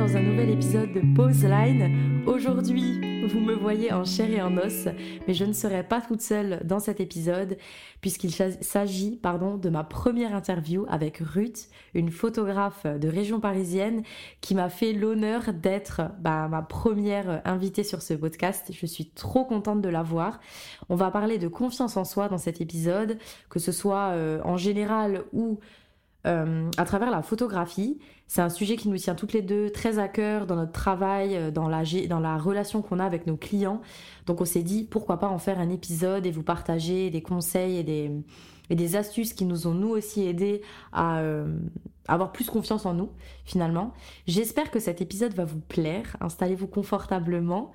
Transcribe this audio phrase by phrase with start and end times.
[0.00, 2.24] dans un nouvel épisode de Pause Line.
[2.26, 4.88] Aujourd'hui, vous me voyez en chair et en os,
[5.28, 7.58] mais je ne serai pas toute seule dans cet épisode
[8.00, 14.02] puisqu'il s'agit pardon, de ma première interview avec Ruth, une photographe de région parisienne
[14.40, 18.70] qui m'a fait l'honneur d'être bah, ma première invitée sur ce podcast.
[18.72, 20.40] Je suis trop contente de la voir.
[20.88, 23.18] On va parler de confiance en soi dans cet épisode,
[23.50, 25.60] que ce soit euh, en général ou
[26.26, 27.98] euh, à travers la photographie.
[28.26, 31.36] C'est un sujet qui nous tient toutes les deux très à cœur dans notre travail,
[31.36, 33.80] euh, dans la, dans la relation qu'on a avec nos clients.
[34.26, 37.78] Donc on s'est dit pourquoi pas en faire un épisode et vous partager des conseils
[37.78, 38.12] et des,
[38.70, 41.58] et des astuces qui nous ont nous aussi aidés à euh,
[42.06, 43.10] avoir plus confiance en nous
[43.44, 43.92] finalement.
[44.26, 46.16] J'espère que cet épisode va vous plaire.
[46.20, 47.72] Installez-vous confortablement.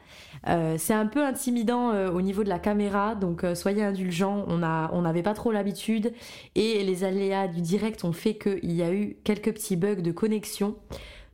[0.47, 4.45] Euh, c'est un peu intimidant euh, au niveau de la caméra, donc soyez indulgents.
[4.47, 6.13] On on n'avait pas trop l'habitude
[6.55, 10.11] et les aléas du direct ont fait qu'il y a eu quelques petits bugs de
[10.11, 10.75] connexion.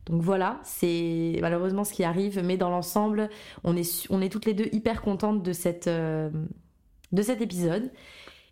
[0.08, 3.30] Donc voilà, c'est malheureusement ce qui arrive, mais dans l'ensemble,
[3.64, 7.92] on est, on est toutes les deux hyper contentes de, cette, de cet épisode.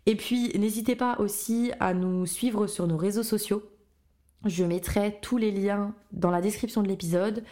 [0.06, 3.62] Et puis, n'hésitez pas aussi à nous suivre sur nos réseaux sociaux.
[4.46, 7.44] Je mettrai tous les liens dans la description de l'épisode.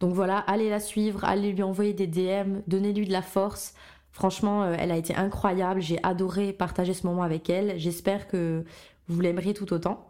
[0.00, 3.74] Donc voilà, allez la suivre, allez lui envoyer des DM, donnez-lui de la force.
[4.12, 5.80] Franchement, euh, elle a été incroyable.
[5.80, 7.78] J'ai adoré partager ce moment avec elle.
[7.78, 8.64] J'espère que
[9.08, 10.06] vous l'aimerez tout autant.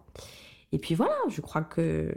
[0.73, 2.13] Et puis voilà, je crois que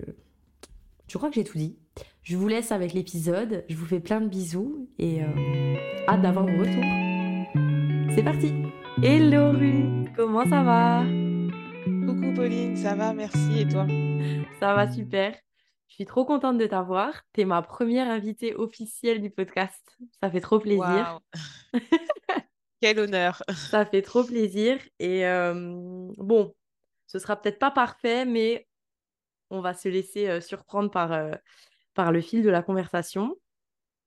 [1.08, 1.78] je crois que j'ai tout dit.
[2.24, 3.64] Je vous laisse avec l'épisode.
[3.70, 5.76] Je vous fais plein de bisous et euh,
[6.10, 8.16] hâte d'avoir vos retours.
[8.16, 8.67] C'est parti
[9.04, 11.04] Hello Ruth, comment ça va?
[11.86, 13.60] Coucou Pauline, ça va, merci.
[13.60, 13.86] Et toi?
[14.60, 15.36] Ça va super.
[15.88, 17.14] Je suis trop contente de t'avoir.
[17.34, 20.00] Tu es ma première invitée officielle du podcast.
[20.20, 21.20] Ça fait trop plaisir.
[22.82, 23.44] Quel honneur.
[23.70, 24.80] Ça fait trop plaisir.
[24.98, 25.54] Et euh,
[26.18, 26.56] bon,
[27.06, 28.68] ce sera peut-être pas parfait, mais
[29.52, 31.34] on va se laisser euh, surprendre par, euh,
[31.94, 33.36] par le fil de la conversation.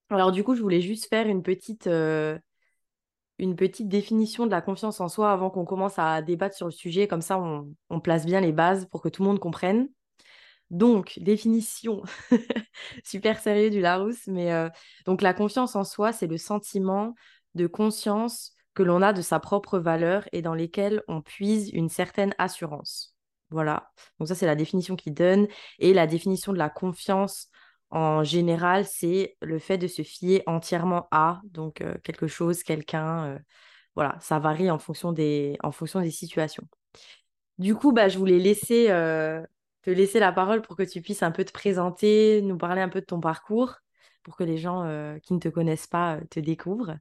[0.08, 1.88] Alors du coup, je voulais juste faire une petite
[3.40, 6.72] une petite définition de la confiance en soi avant qu'on commence à débattre sur le
[6.72, 7.08] sujet.
[7.08, 9.88] Comme ça, on, place bien les bases pour que tout le monde comprenne.
[10.68, 12.02] Donc, définition
[13.04, 14.68] super sérieux du Larousse, mais euh,
[15.04, 17.14] donc la confiance en soi, c'est le sentiment
[17.54, 21.88] de conscience que l'on a de sa propre valeur et dans lesquels on puise une
[21.88, 23.16] certaine assurance.
[23.50, 23.90] Voilà.
[24.18, 25.48] Donc ça, c'est la définition qu'il donne.
[25.80, 27.48] Et la définition de la confiance
[27.90, 33.26] en général, c'est le fait de se fier entièrement à euh, quelque chose, quelqu'un.
[33.26, 33.38] Euh,
[33.96, 36.64] voilà, ça varie en fonction des, en fonction des situations.
[37.58, 39.44] Du coup, bah, je voulais laisser, euh,
[39.82, 42.88] te laisser la parole pour que tu puisses un peu te présenter, nous parler un
[42.88, 43.76] peu de ton parcours,
[44.22, 44.84] pour que les gens
[45.22, 46.96] qui ne te connaissent pas te découvrent.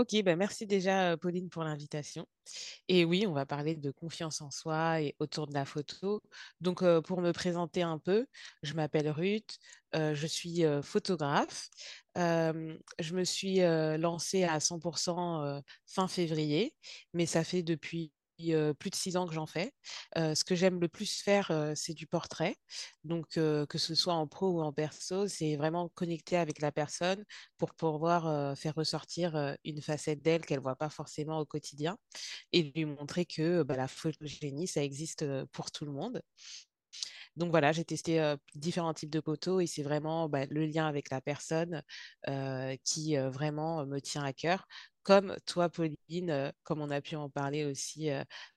[0.00, 2.24] Ok, bah merci déjà Pauline pour l'invitation.
[2.88, 6.22] Et oui, on va parler de confiance en soi et autour de la photo.
[6.60, 8.26] Donc pour me présenter un peu,
[8.62, 9.58] je m'appelle Ruth,
[9.94, 11.68] je suis photographe.
[12.16, 13.58] je me suis
[13.98, 16.74] lancée à 100% fin février,
[17.12, 18.12] mais ça fait depuis
[18.78, 19.72] plus de six ans que j'en fais.
[20.16, 22.56] ce que j'aime le plus faire, c'est du portrait.
[23.04, 27.24] Donc, que ce soit en pro ou en perso, c'est vraiment connecter avec la personne
[27.58, 31.96] pour pouvoir faire ressortir une facette d'elle qu'elle ne voit pas forcément au quotidien
[32.52, 36.22] et lui montrer que bah, la photogénie, ça existe pour tout le monde.
[37.38, 41.08] Donc voilà, j'ai testé différents types de poteaux et c'est vraiment bah, le lien avec
[41.10, 41.82] la personne
[42.84, 44.66] qui vraiment me tient à cœur
[45.04, 48.10] comme toi, Pauline, comme on a pu en parler aussi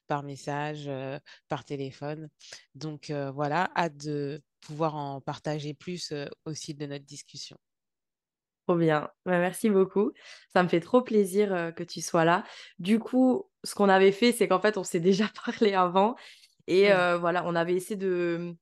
[0.07, 0.89] par message,
[1.47, 2.27] par téléphone.
[2.75, 6.13] Donc voilà, hâte de pouvoir en partager plus
[6.43, 7.57] au fil de notre discussion.
[8.67, 9.09] Trop bien.
[9.25, 10.11] Bah, merci beaucoup.
[10.51, 12.43] Ça me fait trop plaisir que tu sois là.
[12.79, 16.15] Du coup, ce qu'on avait fait, c'est qu'en fait, on s'est déjà parlé avant.
[16.67, 18.55] Et voilà, on avait essayé de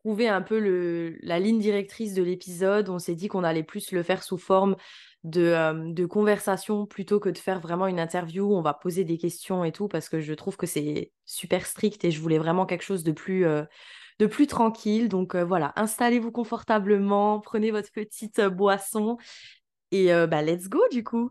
[0.00, 2.88] trouver un peu la ligne directrice de l'épisode.
[2.88, 4.76] On s'est dit qu'on allait plus le faire sous forme
[5.24, 9.64] de, conversation plutôt que de faire vraiment une interview où on va poser des questions
[9.64, 12.82] et tout, parce que je trouve que c'est super strict et je voulais vraiment quelque
[12.82, 13.44] chose de plus,
[14.18, 15.08] de plus tranquille.
[15.08, 19.18] Donc voilà, installez-vous confortablement, prenez votre petite boisson
[19.90, 21.30] et bah, let's go du coup.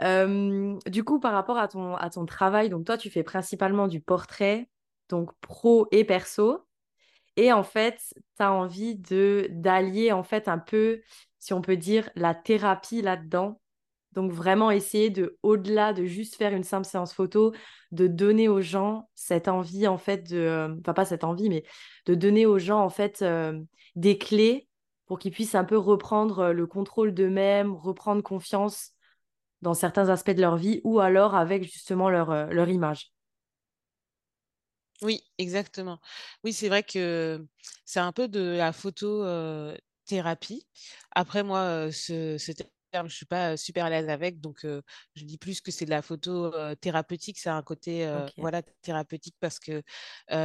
[0.00, 4.00] du coup, par rapport à ton, à ton travail, donc toi, tu fais principalement du
[4.00, 4.68] portrait,
[5.08, 6.66] donc pro et perso.
[7.36, 7.98] Et en fait,
[8.36, 11.00] tu as envie de d'allier en fait un peu
[11.42, 13.60] si on peut dire, la thérapie là-dedans.
[14.12, 17.52] Donc vraiment essayer de, au-delà de juste faire une simple séance photo,
[17.90, 21.64] de donner aux gens cette envie en fait de, euh, enfin pas cette envie, mais
[22.06, 23.60] de donner aux gens en fait euh,
[23.96, 24.68] des clés
[25.06, 28.92] pour qu'ils puissent un peu reprendre euh, le contrôle d'eux-mêmes, reprendre confiance
[29.62, 33.11] dans certains aspects de leur vie ou alors avec justement leur, leur image.
[35.02, 35.98] Oui, exactement.
[36.44, 37.44] Oui, c'est vrai que
[37.84, 40.68] c'est un peu de la photo, heu, thérapie.
[41.12, 42.52] Après moi, ce ce
[42.92, 45.90] terme, je suis pas, super à l'aise avec, donc je dis plus que c'est de
[45.90, 47.38] la photo, heu, thérapeutique.
[47.40, 48.06] Ça a un côté,
[48.38, 49.82] voilà, thérapeutique parce que,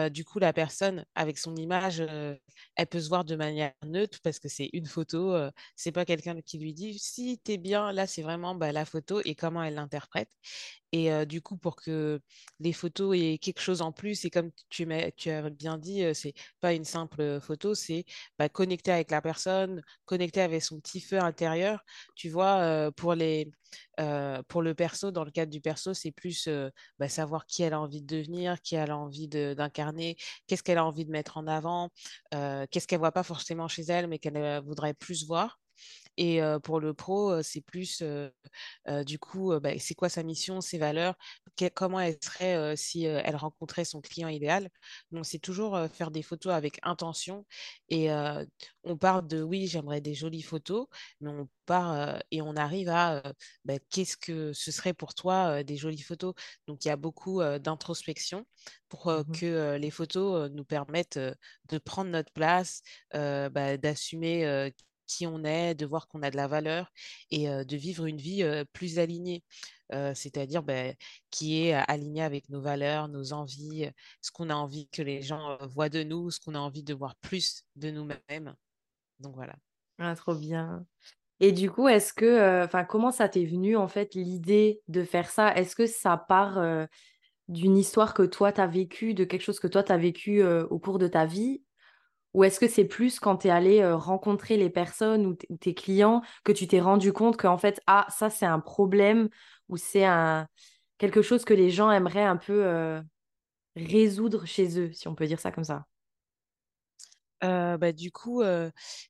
[0.10, 4.40] du coup, la personne avec son image, elle peut se voir de manière neutre parce
[4.40, 5.36] que c'est une photo,
[5.76, 7.92] c'est pas quelqu'un qui lui dit: «Si, tu es bien».
[7.92, 10.32] Là, c'est vraiment, bah, la photo et comment elle l'interprète.
[10.94, 12.22] Et du coup, pour que
[12.60, 14.88] les photos aient quelque chose en plus et comme tu
[15.18, 18.06] tu as bien dit, heu, c'est pas une simple, photo, c'est,
[18.40, 21.84] bah, connecter avec la personne, connecter avec son petit feu intérieur.
[22.16, 23.52] Tu vois, pour les
[24.48, 26.48] pour le perso, dans le cadre du perso, c'est plus,
[27.00, 30.16] bah, savoir qui elle a envie de devenir, qui elle a envie d'incarner,
[30.48, 31.90] qu'est-ce qu'elle a envie de mettre en avant,
[32.32, 35.60] qu'est-ce qu'elle voit pas forcément chez elle, mais qu'elle, voudrait plus voir.
[36.18, 38.02] Et pour le pro, c'est plus,
[39.06, 41.16] du coup, bah, c'est quoi sa mission, ses valeurs?
[41.76, 44.70] Comment elle serait, si, elle rencontrait son client idéal?
[45.12, 47.46] Donc c'est toujours, faire des photos avec intention
[47.90, 48.10] et
[48.84, 50.88] on part de: «Oui, j'aimerais des jolies photos»,
[51.22, 53.22] mais on part, et on arrive à,
[53.66, 56.34] bah, qu'est-ce que ce serait pour toi, des jolies photos?
[56.68, 58.46] Donc il y a beaucoup, d'introspection
[58.90, 62.82] pour, Mmh que, les photos, nous permettent, de prendre notre place,
[63.14, 64.72] bah, d'assumer,
[65.08, 66.92] qui on est, de voir qu'on a de la valeur
[67.32, 68.44] et de vivre une vie,
[68.74, 69.44] plus alignée.
[69.92, 70.96] C'est-à-dire, beh,
[71.32, 73.90] qui est alignée avec nos valeurs, nos envies,
[74.22, 76.94] ce qu'on a envie que les gens, voient de nous, ce qu'on a envie de
[76.94, 78.54] voir plus de nous-mêmes.
[79.20, 79.56] Donc voilà.
[79.98, 80.86] Ah, trop bien.
[81.40, 85.30] Et du coup, est-ce que, enfin, comment ça t'est venu, en fait, l'idée de faire
[85.30, 85.56] ça?
[85.56, 86.88] Est-ce que ça part,
[87.48, 90.44] d'une histoire que toi tu as vécue, de quelque chose que toi tu as vécu,
[90.44, 91.62] au cours de ta vie?
[92.34, 96.22] Ou est-ce que c'est plus quand tu es allé, rencontrer les personnes ou tes clients
[96.44, 99.30] que tu t'es rendu compte qu'en fait, ah, ça c'est un problème
[99.70, 100.48] ou c'est un
[101.00, 103.00] quelque chose que les gens aimeraient un peu,
[103.76, 105.86] résoudre chez eux, si on peut dire ça comme ça?
[107.42, 108.44] Bah, du coup,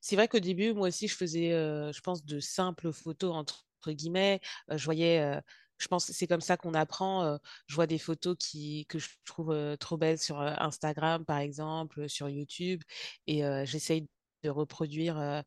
[0.00, 4.40] c'est vrai qu'au début, moi aussi, je faisais, je pense «de simples photos» entre guillemets.
[4.70, 5.40] Je voyais,
[5.78, 8.98] je pense que c'est comme ça qu'on apprend, heu, je vois des photos qui que
[8.98, 12.82] je trouve, heu, trop belles sur, heu, Instagram, par exemple, sur YouTube
[13.26, 14.06] et j'essaye
[14.44, 15.42] de reproduire,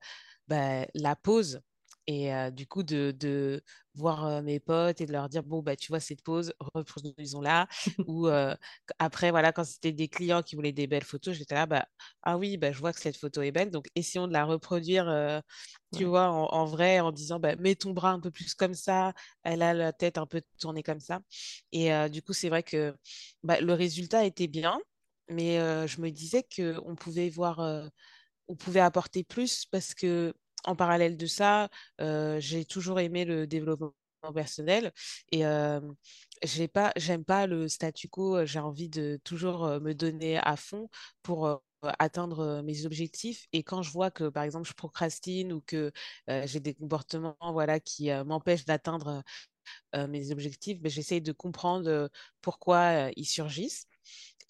[0.48, 1.62] bah, la pose
[2.08, 3.62] et heu, du coup de de
[3.96, 7.68] voir, heu, mes potes et de leur dire: «Bon, bah, tu vois cette pose, reproduisons-la»
[8.08, 8.56] ou heu,
[9.00, 11.86] après voilà, quand c'était des clients qui voulaient des belles photos, j'étais là: «Bah,
[12.24, 15.42] ah oui, bah, je vois que cette photo est belle, donc essayons de la reproduire,
[15.94, 16.06] tu Ouais.
[16.06, 19.14] vois, en en vrai, en disant: «Bah, mets ton bras un peu plus comme ça,
[19.44, 21.22] elle a la tête un peu tournée comme ça»
[21.72, 22.96] et du coup, c'est vrai que,
[23.44, 24.80] bah, le résultat était bien,
[25.30, 25.58] mais
[25.88, 27.60] je me disais qu'on pouvait voir,
[28.48, 29.94] on pouvait apporter plus parce
[30.64, 31.70] qu'en parallèle de ça,
[32.40, 33.94] j'ai toujours aimé le développement
[34.34, 34.92] personnel
[35.32, 35.44] et
[36.44, 40.90] j'ai j'aime pas le statu quo, j'ai envie de toujours, me donner à fond
[41.24, 41.62] pour,
[42.00, 45.92] atteindre, mes objectifs et quand je vois que, par exemple, je procrastine ou que,
[46.46, 49.24] j'ai des comportements, voilà, qui, m'empêchent d'atteindre,
[50.10, 52.10] mes objectifs, beh, j'essaye de comprendre,
[52.42, 53.88] pourquoi, ils surgissent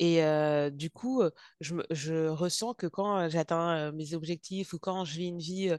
[0.02, 1.32] et heu, du coup, heu,
[1.62, 5.72] je ressens que quand, j'atteins, heu, mes objectifs ou quand je vis une vie,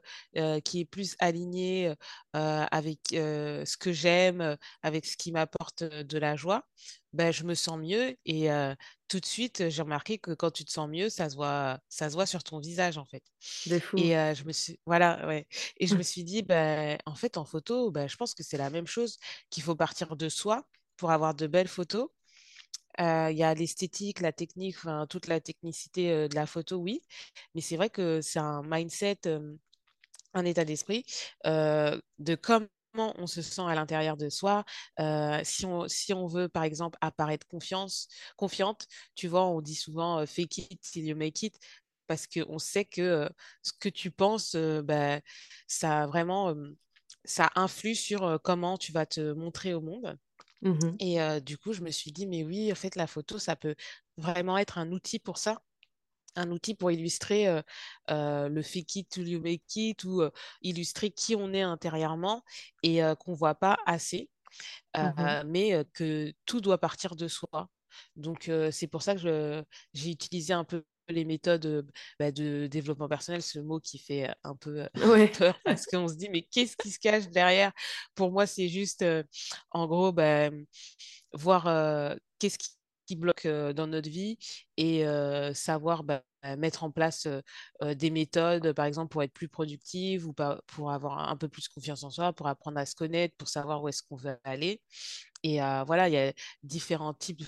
[0.64, 1.94] qui est plus alignée,
[2.32, 6.68] avec, ce que j'aime, avec ce qui m'apporte, de la joie,
[7.12, 8.48] bah, je me sens mieux et
[9.08, 12.08] tout de suite, j'ai remarqué que quand tu te sens mieux, ça se voit ça
[12.10, 13.24] se voit sur ton visage, en fait
[13.66, 13.96] De fou.
[13.96, 15.46] et je me suis voilà, ouais
[15.78, 18.58] et je me suis dit: «Bah, en fait, en photo, bah, je pense que c'est
[18.58, 19.18] la même chose,
[19.50, 22.08] qu'il faut partir de soi pour avoir de belles photos».
[22.98, 24.76] Il y a l'esthétique, la technique,
[25.08, 27.00] toute la technicité, de la photo, oui,
[27.54, 29.18] mais c'est vrai que c'est un mindset,
[30.34, 31.04] un état d'esprit,
[31.44, 34.64] de comment on se sent à l'intérieur de soi.
[35.44, 40.20] Si on si on veut, par exemple, apparaître confiance confiante, tu vois, on dit souvent,
[40.22, 41.58] heu: «Fake it till you make it»
[42.08, 43.28] parce qu'on sait que,
[43.62, 45.20] ce que tu penses, bah,
[45.66, 46.54] ça vraiment,
[47.24, 50.18] ça influe sur, comment tu vas te montrer au monde
[50.62, 53.56] Mmh et du coup, je me suis dit: «Mais oui, en fait, la photo, ça
[53.56, 53.74] peut
[54.16, 55.62] vraiment être un outil pour ça».
[56.36, 57.46] Un outil pour illustrer,
[58.08, 60.22] le fake it till you make it ou,
[60.62, 62.42] illustrer qui on est intérieurement
[62.84, 64.30] et qu'on voit pas assez,
[65.00, 67.70] Mmh mais que tout doit partir de soi.
[68.16, 69.64] Donc c'est pour ça que
[69.94, 71.86] j'ai utilisé un peu les méthodes,
[72.18, 75.28] bah, de développement personnel, ce mot qui fait, un peu, Ouais.
[75.38, 77.72] peur parce qu'on se dit: «Mais qu'est-ce qui se cache derrière?»
[78.14, 79.04] Pour moi, c'est juste,
[79.72, 80.50] en gros, bah,
[81.34, 82.70] voir, qu'est-ce qui
[83.12, 84.38] qui bloque dans notre vie
[84.76, 85.04] et
[85.54, 86.22] savoir bah,
[86.58, 87.26] mettre en place
[87.82, 90.34] des méthodes, par exemple, pour être plus productive ou
[90.66, 93.82] pour avoir un peu plus confiance en soi, pour apprendre à se connaître, pour savoir
[93.82, 94.82] où est-ce qu'on veut aller.
[95.42, 97.42] Et voilà, il y a différents types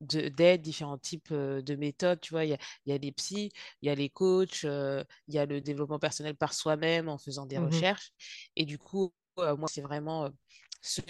[0.00, 2.20] d'aides, différents types de méthodes.
[2.20, 3.50] Tu vois, il y a, y a les psys,
[3.82, 7.46] il y a les coachs, il y a le développement personnel par soi-même en faisant
[7.46, 8.12] des Mmh recherches.
[8.56, 10.30] Et du coup, moi, c'est vraiment
[10.82, 11.00] ce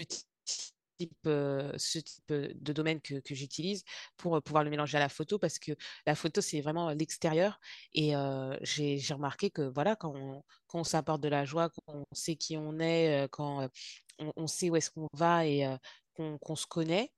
[0.99, 3.83] type, ce type de domaine que, que j'utilise
[4.17, 5.71] pour pouvoir le mélanger à la photo parce que
[6.05, 7.59] la photo, c'est vraiment l'extérieur.
[7.93, 8.13] Et
[8.61, 12.35] j'ai remarqué que voilà, quand on, quand on s'apporte de la joie, quand on sait
[12.35, 13.69] qui on est, quand
[14.19, 15.67] on, on, sait où est-ce qu'on va et
[16.15, 17.11] qu'on se connaît,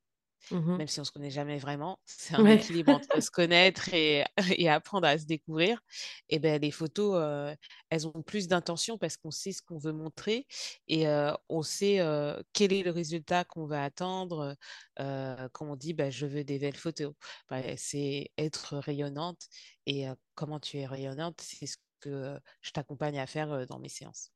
[0.50, 2.66] Mmh même si on ne se connaît jamais vraiment, c'est un Ouais.
[2.66, 4.24] équilibre entre se connaître et,
[4.58, 5.82] et apprendre à se découvrir.
[6.30, 7.56] Et ben les photos, euh,
[7.90, 10.48] elles ont plus d'intention parce qu'on sait ce qu'on veut montrer
[10.88, 14.56] et euh, on sait euh, quel est le résultat qu'on va attendre.
[14.98, 17.14] Quand on dit, bah, je veux des belles photos,
[17.50, 19.48] bah, c'est être rayonnante.
[19.86, 20.06] Et
[20.36, 24.32] comment tu es rayonnante, c'est ce que je t'accompagne à faire dans mes séances.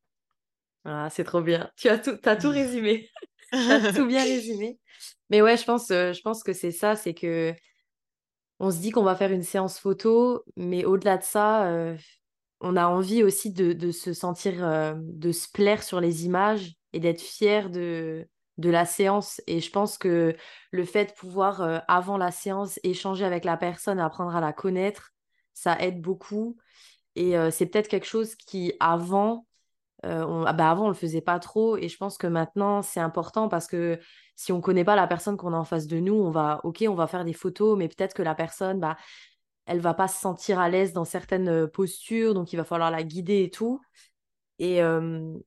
[0.86, 1.70] Ah, c'est trop bien.
[1.78, 3.10] Tu as tout as tout résumé.
[3.68, 4.80] Tu as tout bien résumé.
[5.30, 9.04] Mais ouais, je pense, heu, je pense que c'est ça, c'est qu'on se dit qu'on
[9.04, 11.98] va faire une séance photo, mais au-delà de ça, heu,
[12.62, 16.74] on a envie aussi de de se sentir, heu, de se plaire sur les images
[16.94, 18.28] et d'être fier de
[18.58, 20.36] de la séance et je pense que
[20.72, 25.12] le fait de pouvoir, avant la séance, échanger avec la personne, apprendre à la connaître,
[25.54, 26.58] ça aide beaucoup
[27.16, 29.48] et c'est peut-être quelque chose qui avant,
[30.06, 32.82] Heu, on ah bah, avant, on le faisait pas trop et je pense que maintenant,
[32.82, 34.00] c'est important parce que
[34.36, 36.84] si on connaît pas la personne qu'on a en face de nous, on va OK,
[36.88, 38.98] on va faire des photos, mais peut-être que la personne, bah,
[39.66, 43.04] elle va pas se sentir à l'aise dans certaines, postures, donc il va falloir la
[43.04, 43.82] guider et tout.
[44.60, 44.78] Et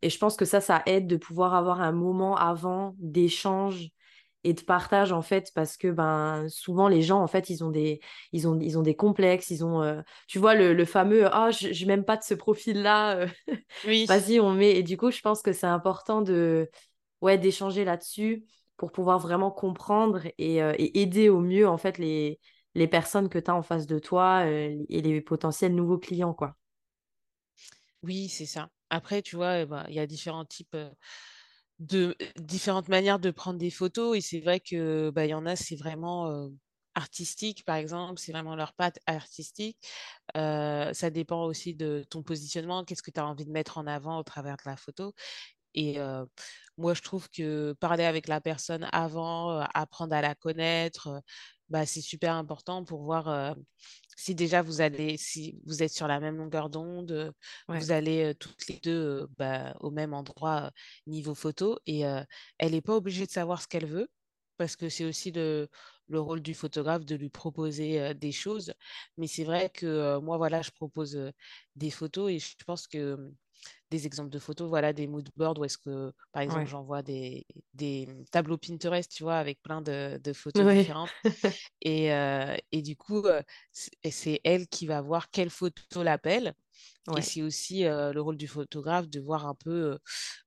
[0.03, 3.91] et je pense que ça, ça aide de pouvoir avoir un moment avant d'échange
[4.45, 7.71] et de partage, en fait, parce que, ben, souvent les gens, en fait, ils ont
[7.71, 8.01] des
[8.33, 11.51] ils ont ils ont des complexes, ils ont, heu, tu vois le le fameux: «Ah,
[11.51, 13.29] je je m'aime pas de ce profil-là, heu,
[13.83, 14.09] Oui.
[14.09, 16.71] vas-y, on met» et du coup, je pense que c'est important de
[17.23, 22.41] ouais, d'échanger là-dessus pour pouvoir vraiment comprendre et et aider au mieux, en fait, les
[22.75, 26.57] les personnes que tu as en face de toi, et les potentiels nouveaux clients, quoi.
[28.03, 28.71] Oui, c'est ça.
[28.91, 30.77] Après, tu vois, ben, il y a différents types,
[31.79, 35.57] de différentes manières de prendre des photos et c'est vrai que, bah, y en a,
[35.57, 36.51] c'est vraiment,
[36.95, 39.79] artistique, par exemple, c'est vraiment leur patte artistique.
[40.35, 44.19] Ça dépend aussi de ton positionnement, qu'est-ce que tu as envie de mettre en avant
[44.19, 45.15] au travers de la photo
[45.75, 45.99] et
[46.79, 51.23] moi, je trouve que parler avec la personne avant, apprendre à la connaître,
[51.71, 53.55] bah, c'est super important pour voir,
[54.19, 57.33] si déjà vous allez si vous êtes sur la même longueur d'onde,
[57.69, 58.93] Ouais, vous allez, heu, toutes les 2
[59.25, 60.73] heu, bah, au même endroit,
[61.07, 62.05] niveau photo et
[62.59, 64.09] elle est pas obligée de savoir ce qu'elle veut,
[64.57, 65.69] parce que c'est aussi le
[66.11, 68.73] le rôle du photographe de lui proposer, des choses.
[69.19, 71.19] Mais c'est vrai que, moi, voilà, je propose,
[71.77, 73.33] des photos et je pense que,
[73.91, 77.03] des exemples de photos, voilà, des mood boards où est-ce que, par exemple, ouais, j'envoie
[77.03, 81.11] des, des tableaux Pinterest, tu vois, avec plein de, de photos ouais, différentes.
[81.81, 86.55] Et, euh, et du coup, euh, c'est elle qui va voir quelle photo l'appelle.
[87.17, 89.99] Et c'est aussi euh, le rôle du photographe de voir un peu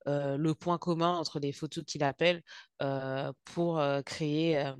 [0.07, 2.43] euh, le point commun entre les photos qu'il appelle
[3.43, 4.71] pour créer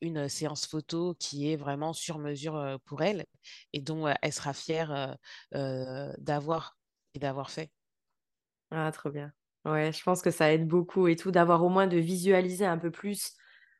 [0.00, 3.26] une séance photo qui est vraiment sur mesure pour elle
[3.72, 5.16] et dont elle sera fière
[5.52, 6.76] d'avoir
[7.18, 7.70] d'avoir fait.
[8.70, 9.32] Ah, trop bien.
[9.64, 12.78] Ouais, je pense que ça aide beaucoup et tout, d'avoir au moins de visualiser un
[12.78, 13.32] peu plus.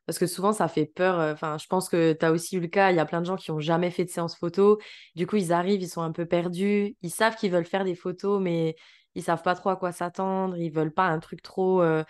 [0.05, 1.19] Parce que souvent, ça fait peur.
[1.19, 2.91] euh, Enfin, je pense que tu as aussi eu le cas.
[2.91, 4.79] Il y a plein de gens qui ont jamais fait de séance photo.
[5.15, 6.95] Du coup, ils arrivent, ils sont un peu perdus.
[7.01, 8.75] Ils savent qu'ils veulent faire des photos, mais
[9.15, 10.57] ils savent pas trop à quoi s'attendre.
[10.57, 12.03] Ils veulent pas un truc trop euh,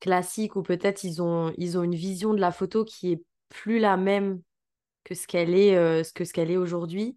[0.00, 4.40] classique ou peut-être ils ont, une vision de la photo qui est plus la même
[5.04, 7.16] que ce qu'elle est, euh, que ce qu'elle est aujourd'hui.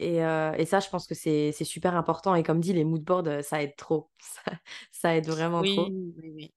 [0.00, 2.34] Et, euh, et ça, je pense que c'est super important.
[2.34, 4.10] Et comme dit, les mood boards, euh, ça aide trop.
[4.20, 4.52] Ça,
[4.92, 5.94] ça aide vraiment Oui, trop.
[6.16, 6.54] oui, oui.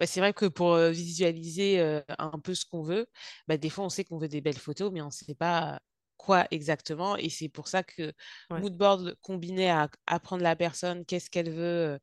[0.00, 3.06] Bah, c'est vrai que pour euh, visualiser euh, un peu ce qu'on veut,
[3.48, 5.80] bah, des fois on sait qu'on veut des belles photos, mais on ne sait pas
[6.18, 7.16] quoi exactement.
[7.16, 8.12] Et c'est pour ça que
[8.50, 11.98] Ouais, Moodboard combiné à apprendre la personne, qu'est-ce qu'elle veut,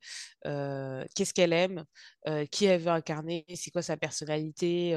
[0.47, 1.85] euh, qu'est-ce qu'elle aime,
[2.51, 4.95] qui elle veut incarner, c'est quoi sa personnalité,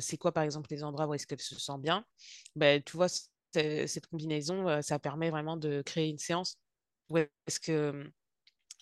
[0.00, 2.04] c'est quoi par exemple les endroits où est-ce qu'elle se sent bien.
[2.56, 3.08] Bah, tu vois,
[3.52, 6.56] cette combinaison, euh, ça permet vraiment de créer une séance
[7.08, 8.10] où est-ce que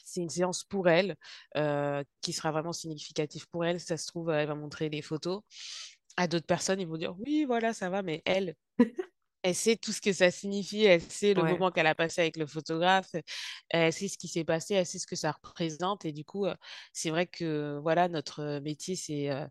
[0.04, 1.16] c'est une séance pour elle,
[1.56, 3.80] euh, qui sera vraiment significative pour elle.
[3.80, 5.42] Si ça se trouve, elle va montrer les photos.
[6.16, 8.54] À d'autres personnes, ils vont dire oui, voilà, ça va, mais elle,
[9.42, 11.52] elle sait tout ce que ça signifie, elle sait le ouais.
[11.52, 13.14] moment qu'elle a passé avec le photographe,
[13.70, 16.04] elle sait ce qui s'est passé, elle sait ce que ça représente.
[16.04, 16.54] Et du coup, euh,
[16.92, 19.46] c'est vrai que voilà, notre métier, c'est euh,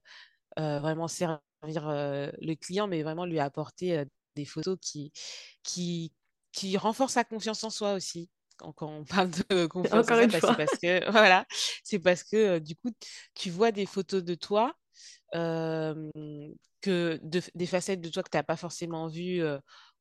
[0.60, 4.04] euh, vraiment servir le client, mais vraiment lui apporter
[4.38, 5.12] des photos qui,
[5.64, 6.14] qui,
[6.52, 8.30] qui renforcent sa confiance en soi aussi.
[8.58, 11.46] Quand, on parle de confiance en soi, bah, c'est parce que, voilà,
[11.84, 12.90] c'est parce que du coup,
[13.36, 14.74] tu vois des photos de toi,
[15.34, 19.44] que des facettes de toi que tu n'as pas forcément vues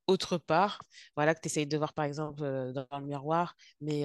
[0.07, 0.81] autre part,
[1.16, 2.40] voilà, que tu essayes de voir par exemple
[2.73, 4.05] dans le miroir, mais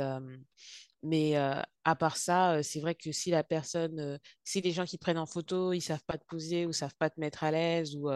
[1.04, 5.18] mais à part ça, c'est vrai que si la personne, si les gens qui prennent
[5.18, 8.10] en photo, ils savent pas te poser ou savent pas te mettre à l'aise ou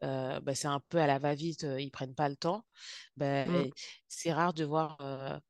[0.00, 2.64] bah, c'est un peu à la va-vite, ils prennent pas le temps,
[3.16, 3.70] bah, mmh.
[4.08, 4.98] c'est rare de voir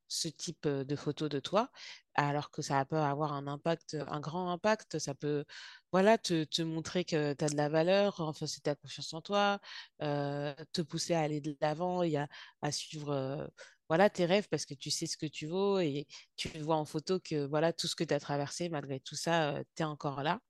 [0.08, 1.70] ce type de photo de toi,
[2.14, 4.98] alors que ça peut avoir un impact, un grand impact.
[4.98, 5.44] Ça peut,
[5.92, 9.60] voilà, te, te montrer que tu as de la valeur, tu as confiance en toi,
[9.98, 12.28] te pousser à aller de l'avant et à,
[12.62, 13.50] à suivre
[13.88, 16.84] voilà tes rêves parce que tu sais ce que tu vaux et tu vois en
[16.84, 20.22] photo que voilà tout ce que tu as traversé, malgré tout ça, tu es encore
[20.22, 20.40] là.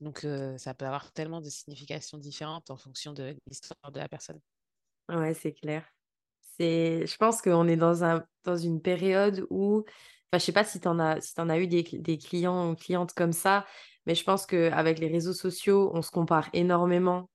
[0.00, 4.40] Donc ça peut avoir tellement de significations différentes en fonction de l'histoire de la personne.
[5.08, 5.84] Ouais, c'est clair.
[6.58, 10.64] C'est, je pense qu'on est dans, un, dans une période où, enfin, je sais pas
[10.64, 13.66] si tu en as, si as eu des, des clients ou clientes comme ça,
[14.06, 17.30] mais je pense qu'avec les réseaux sociaux, on se compare énormément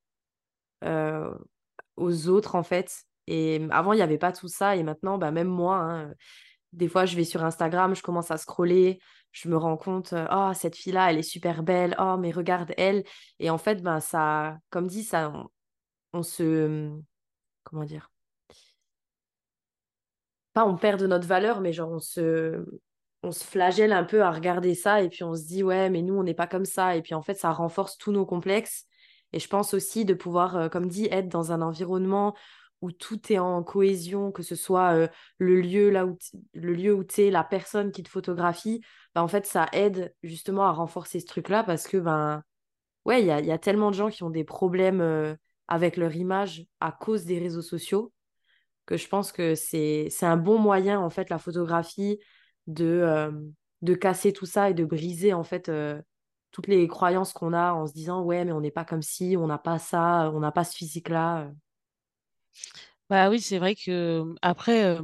[1.96, 3.04] aux autres, en fait.
[3.28, 4.76] Et avant, il n'y avait pas tout ça.
[4.76, 6.14] Et maintenant, bah, même moi, hein,
[6.74, 9.00] des fois, je vais sur Instagram, je commence à scroller,
[9.32, 13.04] je me rends compte, oh, cette fille-là, elle est super belle, oh, mais regarde elle.
[13.40, 15.32] Et en fait, ben, ça, comme dit, ça,
[16.14, 16.92] on, se.
[17.64, 18.12] Comment dire?
[20.54, 22.66] Pas on perd de notre valeur, mais genre, on se.
[23.24, 26.04] On se flagelle un peu à regarder ça et puis on se dit ouais mais
[26.04, 28.86] nous on n'est pas comme ça et puis en fait ça renforce tous nos complexes
[29.34, 32.36] et je pense aussi de pouvoir comme dit être dans un environnement
[32.82, 36.18] où tout est en cohésion, que ce soit le lieu là où
[37.04, 38.82] tu es, la personne qui te photographie,
[39.16, 42.44] bah, en fait ça aide justement à renforcer ce truc-là parce que ben
[43.08, 47.26] il y a, tellement de gens qui ont des problèmes avec leur image à cause
[47.26, 48.12] des réseaux sociaux
[48.86, 52.20] que je pense que c'est un bon moyen en fait la photographie
[52.68, 53.32] de
[53.82, 55.72] de casser tout ça et de briser en fait
[56.52, 59.36] toutes les croyances qu'on a en se disant ouais mais on n'est pas comme si,
[59.38, 61.50] on n'a pas ça, on n'a pas ce physique là.
[63.10, 64.98] Bah oui, c'est vrai que après,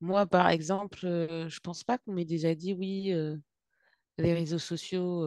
[0.00, 3.12] moi, par exemple, je pense pas qu'on m'ait déjà dit oui,
[4.18, 5.24] les réseaux sociaux,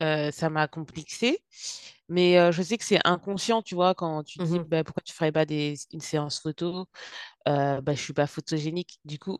[0.00, 1.38] ça m'a complexé.
[2.08, 5.12] Mais je sais que c'est inconscient, tu vois, quand tu dis mmh bah, pourquoi tu
[5.14, 6.86] ferais pas des, une séance photo,
[7.46, 9.00] bah, je suis pas photogénique.
[9.04, 9.38] Du coup,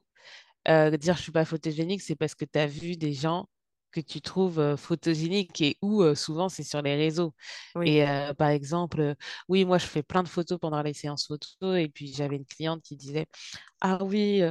[0.66, 3.48] dire je suis pas photogénique, c'est parce que tu as vu des gens
[3.90, 7.35] que tu trouves photogénique et où souvent c'est sur les réseaux.
[7.85, 8.05] Et
[8.38, 9.14] par exemple,
[9.48, 12.46] oui, moi je fais plein de photos pendant les séances photos et puis j'avais une
[12.46, 13.26] cliente qui disait
[13.81, 14.42] Ah oui,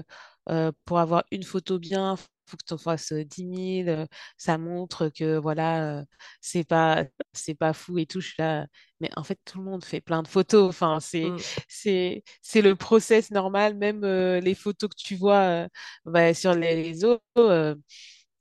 [0.86, 4.06] pour avoir une photo bien, faut que tu en fasses 10 000,
[4.38, 6.04] ça montre que voilà,
[6.42, 8.22] c'est pas c'est pas fou et tout.
[8.22, 8.66] Je suis là,
[9.00, 10.68] mais en fait, tout le monde fait plein de photos.
[10.70, 11.38] Enfin, c'est mmh.
[11.68, 13.76] c'est c'est le process normal.
[13.78, 15.68] Même les photos que tu vois
[16.06, 17.20] bah, sur les réseaux,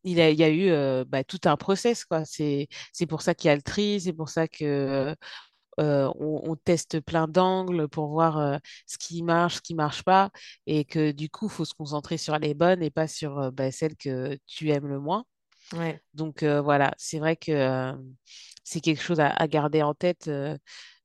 [0.05, 2.23] il y a eu bah, tout un process, quoi.
[2.25, 2.69] C'est
[3.09, 5.15] pour ça qu'il y a le tri, c'est pour ça que
[5.79, 10.31] on, teste plein d'angles pour voir ce qui marche, ce qui marche pas,
[10.67, 13.71] et que du coup, il faut se concentrer sur les bonnes et pas sur bah,
[13.71, 15.25] celles que tu aimes le moins.
[16.15, 17.93] Donc voilà, c'est vrai que
[18.65, 20.31] c'est quelque chose à, garder en tête.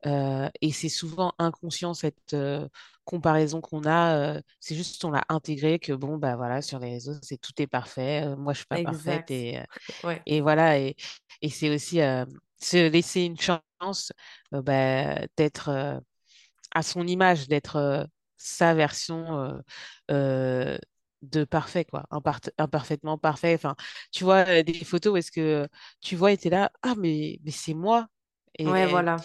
[0.03, 2.35] et c'est souvent inconscient cette
[3.05, 7.13] comparaison qu'on a, c'est juste qu'on l'a intégré que bon, bah voilà, sur les réseaux,
[7.21, 8.35] c'est tout est parfait.
[8.37, 9.59] moi, je suis pas parfaite et,
[10.25, 10.79] et voilà.
[10.79, 10.95] Et,
[11.41, 11.99] et c'est aussi
[12.61, 14.11] se laisser une chance
[14.51, 16.01] bah, d'être
[16.71, 19.61] à son image, d'être sa version
[20.09, 22.05] de parfait, quoi,
[22.57, 23.53] imparfaitement parfait.
[23.55, 23.75] Enfin,
[24.11, 25.67] tu vois des photos où est-ce que
[26.01, 28.07] tu vois et tu es là, ah, mais, mais c'est moi.
[28.59, 29.17] Et, ouais, voilà.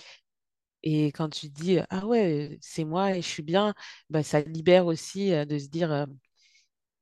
[0.83, 3.75] Et quand tu dis ah ouais, c'est moi et je suis bien,
[4.11, 6.07] bah, ça libère aussi de se dire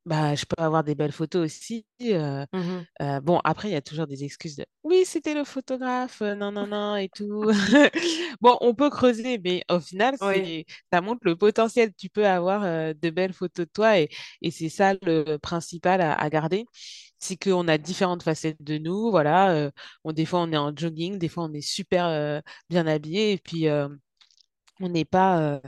[0.05, 1.85] bah, je peux avoir des belles photos aussi.
[1.99, 6.49] Mmh bon, après, il y a toujours des excuses de oui, c'était le photographe, non,
[6.51, 7.43] non, non, et tout.
[8.41, 11.93] bon, on peut creuser, mais au final, ça montre le potentiel.
[11.93, 14.09] Tu peux avoir de belles photos de toi et,
[14.49, 16.65] c'est ça le principal à garder
[17.19, 19.11] c'est qu'on a différentes facettes de nous.
[19.11, 19.71] Voilà, euh,
[20.05, 23.37] des fois on est en jogging, des fois on est super euh, bien habillé, et
[23.37, 23.87] puis euh,
[24.79, 25.61] on n'est pas,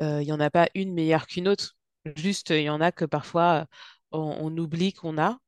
[0.00, 1.76] il n'y en a pas une meilleure qu'une autre.
[2.16, 3.66] Juste, il y en a que parfois
[4.12, 5.38] on, oublie qu'on a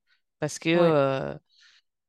[0.41, 1.39] parce que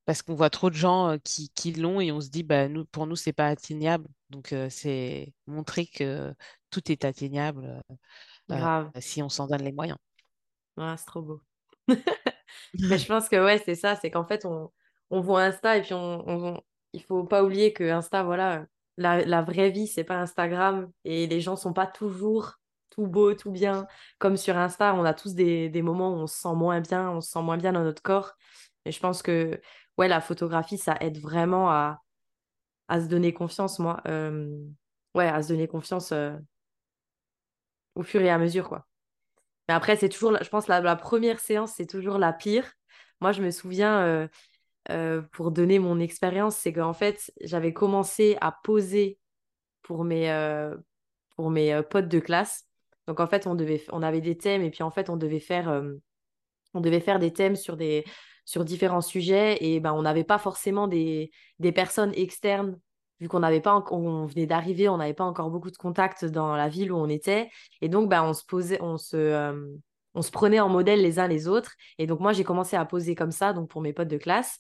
[0.06, 2.86] parce qu'on voit trop de gens qui, qui l'ont et on se dit bah nous
[2.86, 4.08] pour nous c'est pas atteignable.
[4.30, 6.34] Donc c'est montrer que
[6.70, 7.82] tout est atteignable
[9.00, 9.98] si on s'en donne les moyens.
[10.78, 11.42] c'est trop beau.
[12.80, 14.72] Mais je pense que ouais, c'est ça, c'est qu'en fait, on,
[15.10, 16.62] on voit Insta et puis on,
[16.94, 18.66] il faut pas oublier que Insta, voilà,
[18.98, 22.56] la, la vraie vie, c'est pas Instagram et les gens sont pas toujours
[22.90, 23.88] tout beau, tout bien.
[24.20, 27.10] Comme sur Insta, on a tous des, des moments où on se sent moins bien,
[27.12, 28.34] on se sent moins bien dans notre corps.
[28.86, 29.60] Et je pense que
[29.98, 32.02] ouais, la photographie, ça aide vraiment à,
[32.88, 34.02] à se donner confiance, moi.
[34.08, 34.60] Euh,
[35.16, 36.38] ouais, à se donner confiance euh,
[37.96, 38.86] au fur et à mesure, quoi.
[39.68, 42.72] Mais après, c'est toujours, je pense, la, la première séance, c'est toujours la pire.
[43.22, 44.28] Moi, je me souviens, euh,
[44.90, 49.20] euh, pour donner mon expérience, c'est qu'en fait, j'avais commencé à poser
[49.84, 50.76] pour mes, euh,
[51.36, 52.66] pour mes potes de classe.
[53.08, 55.40] Donc, en fait, on devait, on avait des thèmes et puis, en fait, on devait
[55.40, 55.84] faire,
[56.74, 58.06] on devait faire des thèmes sur, des,
[58.46, 62.80] sur différents sujets et ben, on n'avait pas forcément des, des personnes externes.
[63.22, 66.56] Vu qu'on n'avait pas, on venait d'arriver, on n'avait pas encore beaucoup de contacts dans
[66.56, 67.50] la ville où on était.
[67.82, 69.54] Et donc, ben, on se posait, on se, euh,
[70.16, 71.76] on se prenait en modèle les uns les autres.
[72.00, 74.60] Et donc, moi, j'ai commencé à poser comme ça, donc pour mes potes de classe.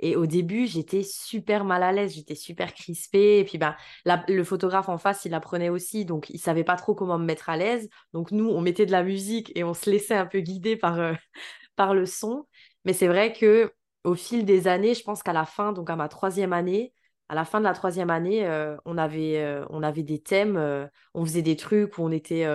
[0.00, 3.40] Et au début, j'étais super mal à l'aise, j'étais super crispée.
[3.40, 6.94] Et puis, ben, le photographe en face, il apprenait aussi, donc il savait pas trop
[6.94, 7.90] comment me mettre à l'aise.
[8.14, 10.98] Donc, nous, on mettait de la musique et on se laissait un peu guider par,
[10.98, 11.12] euh,
[11.76, 12.46] par le son.
[12.86, 13.72] Mais c'est vrai que
[14.04, 16.94] au fil des années, je pense qu'à la fin, donc à ma troisième année,
[17.28, 20.56] à la fin de la troisième année, euh, on avait, euh, on avait des thèmes,
[20.56, 22.46] euh, on faisait des trucs on était,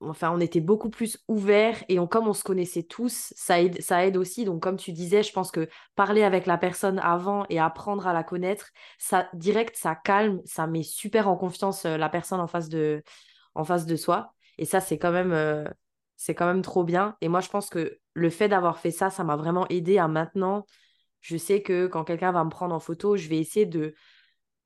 [0.00, 4.44] enfin, on était beaucoup plus ouverts et comme on se connaissait tous, ça aide, aussi.
[4.44, 8.12] Donc, comme tu disais, je pense que parler avec la personne avant et apprendre à
[8.12, 12.68] la connaître, ça, direct, ça calme, ça met super en confiance la personne en face
[12.68, 13.02] de,
[13.54, 14.32] en face de soi.
[14.58, 15.68] Et ça, c'est quand même,
[16.16, 17.16] c'est quand même trop bien.
[17.20, 20.08] Et moi, je pense que le fait d'avoir fait ça, ça m'a vraiment aidé à
[20.08, 20.66] maintenant.
[21.20, 23.66] Je sais que quand quelqu'un va me prendre en photo, je vais essayer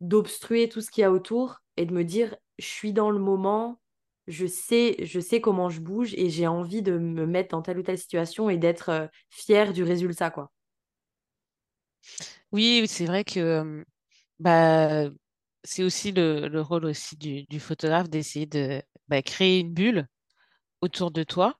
[0.00, 3.18] d'obstruer tout ce qu'il y a autour et de me dire, je suis dans le
[3.18, 3.80] moment,
[4.26, 7.78] je sais, je sais comment je bouge et j'ai envie de me mettre dans telle
[7.78, 10.50] ou telle situation et d'être euh, fière du résultat, quoi.
[12.52, 13.84] Oui, c'est vrai que
[14.40, 15.10] bah,
[15.64, 20.08] c'est aussi le, le rôle aussi du, du photographe d'essayer de bah, créer une bulle
[20.82, 21.58] autour de toi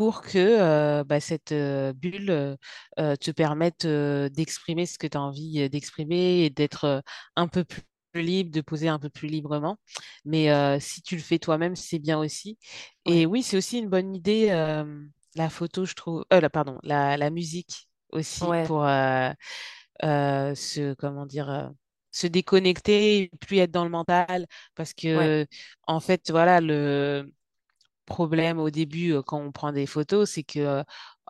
[0.00, 5.20] pour que euh, bah, cette euh, bulle euh, te permette d'exprimer ce que tu as
[5.20, 7.02] envie d'exprimer et d'être
[7.36, 7.82] un peu plus
[8.22, 9.76] libre, de poser un peu plus librement.
[10.24, 12.58] Mais euh, si tu le fais toi-même, c'est bien aussi.
[13.04, 16.78] Et oui, c'est aussi une bonne idée, euh, la photo, je trouve, euh, la, pardon,
[16.82, 18.84] la, la musique aussi ouais, pour
[20.00, 21.72] se, comment dire,
[22.10, 25.46] se déconnecter, et plus être dans le mental, parce ouais, que
[25.86, 27.30] en fait, voilà, le
[28.10, 30.84] problème au début euh, quand on prend des photos, c'est que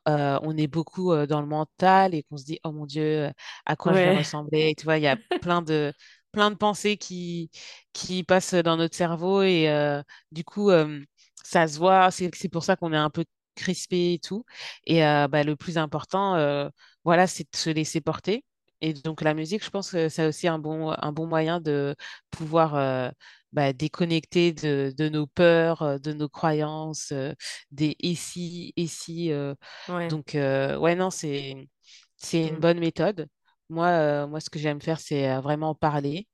[0.08, 3.02] euh, on est beaucoup euh, dans le mental et qu'on se dit, oh mon Dieu,
[3.28, 3.32] euh,
[3.66, 4.74] à quoi je vais ressembler?
[4.76, 5.92] Tu vois, il y a plein de,
[6.32, 7.50] plein de pensées qui,
[7.92, 11.00] qui passent dans notre cerveau et euh, du coup, euh,
[11.44, 12.10] ça se voit.
[12.10, 13.24] C'est, c'est pour ça qu'on est un peu
[13.56, 14.44] crispé et tout.
[14.86, 16.68] Et euh, bah, le plus important, euh,
[17.04, 18.44] voilà, c'est de se laisser porter.
[18.80, 21.94] Et donc, la musique, je pense que c'est aussi un bon, un bon moyen de
[22.30, 23.10] pouvoir euh,
[23.52, 27.32] bah, déconnecter de, de nos peurs, euh, de nos croyances, euh,
[27.70, 29.32] des et si, et si.
[29.32, 29.54] euh,
[29.88, 31.68] ouais, donc, ouais, non, c'est,
[32.16, 33.28] c'est une mm, bonne méthode.
[33.70, 36.28] Moi, moi, ce que j'aime faire, c'est vraiment parler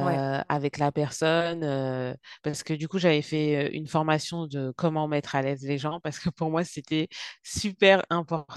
[0.00, 5.08] ouais, avec la personne, euh, parce que du coup, j'avais fait une formation de comment
[5.08, 7.08] mettre à l'aise les gens, parce que pour moi, c'était
[7.42, 8.02] super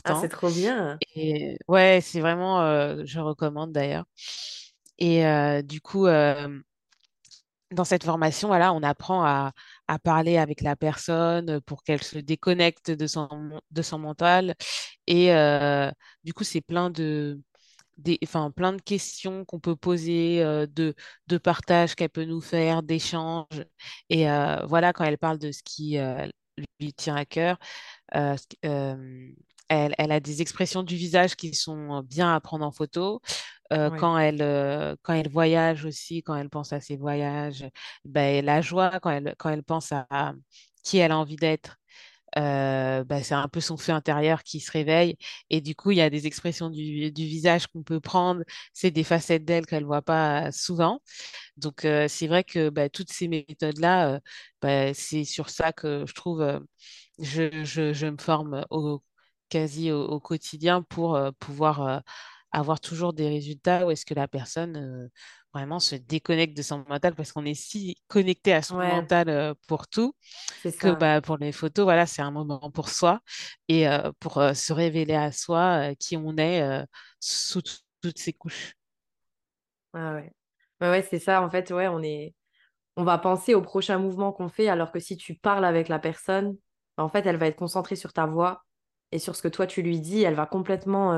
[0.04, 0.30] Ah, c'est important.
[0.30, 1.04] trop bien.
[1.16, 4.06] Et ouais, c'est vraiment, euh, je recommande d'ailleurs.
[5.00, 5.24] Et
[5.63, 6.08] du coup,
[7.72, 9.54] dans cette formation, voilà, on apprend à,
[10.04, 14.56] parler avec la personne pour qu'elle se déconnecte de son, mental.
[15.08, 15.92] Et euh,
[16.24, 17.42] du coup, c'est plein de,
[18.24, 20.96] enfin, plein de questions qu'on peut poser, euh, de,
[21.28, 23.66] de partage qu'elle peut nous faire, d'échanges.
[24.10, 26.28] Et euh, voilà, quand elle parle de ce qui euh,
[26.80, 27.58] lui tient à cœur,
[28.16, 29.30] euh, euh,
[29.70, 33.22] elle a des expressions du visage qui sont bien à prendre en photo.
[33.74, 37.66] Euh, quand elle, euh, quand elle voyage aussi, quand elle pense à ses voyages,
[38.06, 40.34] ben, la joie, quand elle, quand elle pense à, à
[40.84, 41.78] qui elle a envie d'être,
[42.38, 45.18] euh, ben, c'est un peu son feu intérieur qui se réveille.
[45.50, 48.44] Et du coup, il y a des expressions du, du visage qu'on peut prendre.
[48.74, 51.02] C'est des facettes d'elle qu'elle ne voit pas souvent.
[51.58, 54.20] Donc, euh, c'est vrai que ben, toutes ces méthodes-là, euh,
[54.62, 56.62] ben, c'est sur ça que je trouve,
[57.20, 59.04] je, je, je me forme au,
[59.50, 62.02] quasi au, au quotidien pour pouvoir
[62.60, 65.10] avoir toujours des résultats où est-ce que la personne euh,
[65.54, 69.30] vraiment se déconnecte de son mental parce qu'on est si connecté à son ouais, mental
[69.30, 70.15] euh, pour tout
[70.80, 73.22] que bah, pour les photos, voilà, c'est un moment pour soi
[73.67, 76.86] et euh, pour se révéler à soi qui on est
[77.20, 77.62] sous
[78.02, 78.74] toutes ces couches.
[79.93, 80.32] Ah ouais.
[80.82, 81.41] Ouais, ouais, c'est ça.
[81.41, 82.36] En fait, ouais, on est,
[82.98, 86.00] on va penser au prochain mouvement qu'on fait, alors que si tu parles avec la
[86.00, 86.58] personne,
[86.98, 88.65] bah, en fait, elle va être concentrée sur ta voix
[89.12, 90.24] et sur ce que toi tu lui dis.
[90.24, 91.13] Elle va complètement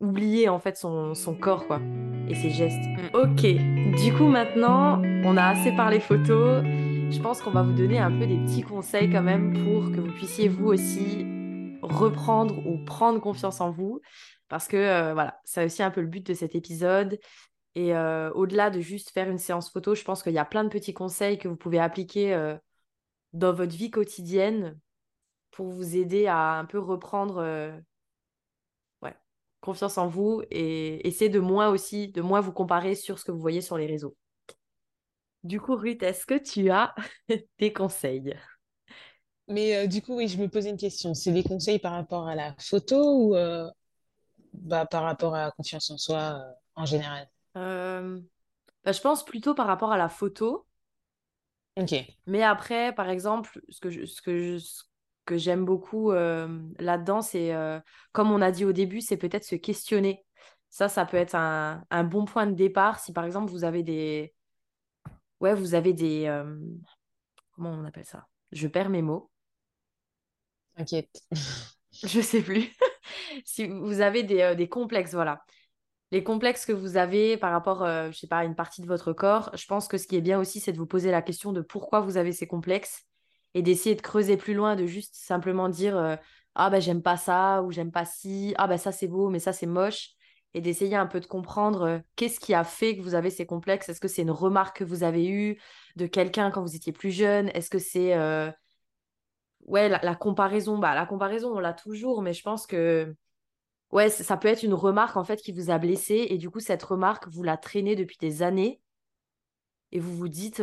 [0.00, 1.80] oublier en fait son, son corps quoi
[2.28, 2.78] et ses gestes.
[2.78, 3.14] Mm.
[3.14, 6.64] Ok, du coup maintenant on a assez parlé photos.
[7.10, 10.00] Je pense qu'on va vous donner un peu des petits conseils quand même pour que
[10.00, 11.26] vous puissiez vous aussi
[11.82, 14.00] reprendre ou prendre confiance en vous.
[14.48, 17.18] Parce que euh, voilà, c'est aussi un peu le but de cet épisode.
[17.74, 20.64] Et euh, au-delà de juste faire une séance photo, je pense qu'il y a plein
[20.64, 22.56] de petits conseils que vous pouvez appliquer euh,
[23.32, 24.78] dans votre vie quotidienne
[25.50, 27.72] pour vous aider à un peu reprendre
[29.60, 33.32] confiance en vous et essayer de moins aussi, de moins vous comparer sur ce que
[33.32, 34.16] vous voyez sur les réseaux.
[35.44, 36.94] Du coup, Ruth, est-ce que tu as
[37.58, 38.34] des conseils?
[39.48, 41.12] Mais euh, du coup, oui, je me posais une question.
[41.14, 42.96] C'est des conseils par rapport à la photo
[43.28, 43.68] ou euh,
[44.54, 47.28] bah, par rapport à la confiance en soi euh, en général?
[48.84, 50.66] Bah, je pense plutôt par rapport à la photo.
[51.76, 51.92] Ok,
[52.26, 54.82] Mais après, par exemple, ce que je- ce que je- ce
[55.30, 57.80] que j'aime beaucoup euh, là-dedans, c'est, euh,
[58.12, 60.24] comme on a dit au début, c'est peut-être se questionner.
[60.70, 63.82] Ça, ça peut être un, un bon point de départ si, par exemple, vous avez
[63.82, 64.34] des...
[65.40, 66.26] Ouais, vous avez des...
[66.26, 66.56] euh,
[67.52, 68.26] Comment on appelle ça?
[68.52, 69.30] Je perds mes mots.
[70.76, 71.22] t'inquiète.
[72.02, 72.70] Je sais plus.
[73.44, 75.42] Si vous avez des, euh, des complexes, voilà.
[76.12, 78.86] Les complexes que vous avez par rapport, euh, je sais pas, à une partie de
[78.88, 81.22] votre corps, je pense que ce qui est bien aussi, c'est de vous poser la
[81.22, 83.06] question de pourquoi vous avez ces complexes
[83.54, 86.16] et d'essayer de creuser plus loin, de juste simplement dire euh,
[86.54, 89.38] ah ben j'aime pas ça ou j'aime pas ci, ah ben ça c'est beau mais
[89.38, 90.10] ça c'est moche
[90.54, 93.46] et d'essayer un peu de comprendre euh, qu'est-ce qui a fait que vous avez ces
[93.46, 93.88] complexes?
[93.88, 95.60] Est-ce que c'est une remarque que vous avez eue
[95.96, 97.48] de quelqu'un quand vous étiez plus jeune?
[97.54, 98.50] Est-ce que c'est euh,
[99.66, 100.78] ouais la, comparaison?
[100.78, 103.14] Bah la comparaison on l'a toujours, mais je pense que
[103.92, 106.60] Ouais, ça peut être une remarque en fait qui vous a blessé et du coup
[106.60, 108.80] cette remarque vous la traînez depuis des années
[109.90, 110.62] et vous vous dites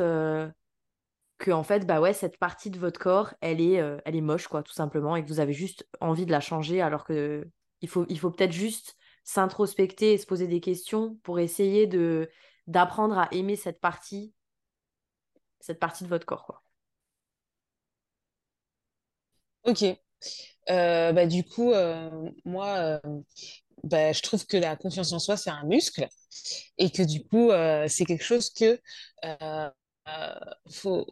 [1.38, 4.22] que en fait bah ouais cette partie de votre corps elle est euh, elle est
[4.22, 7.48] moche quoi tout simplement et que vous avez juste envie de la changer alors que
[7.82, 12.30] il faut il faut peut-être juste s'introspecter et se poser des questions pour essayer de
[12.68, 14.34] d'apprendre à aimer cette partie
[15.60, 16.64] cette partie de votre corps quoi.
[19.64, 19.84] Ok.
[20.70, 22.10] Euh, bah, du coup, euh,
[22.46, 23.02] moi,
[23.84, 26.08] bah, je trouve que la confiance en soi, c'est un muscle
[26.78, 27.52] et que du coup,
[27.90, 28.80] c'est quelque chose que
[30.70, 31.08] faut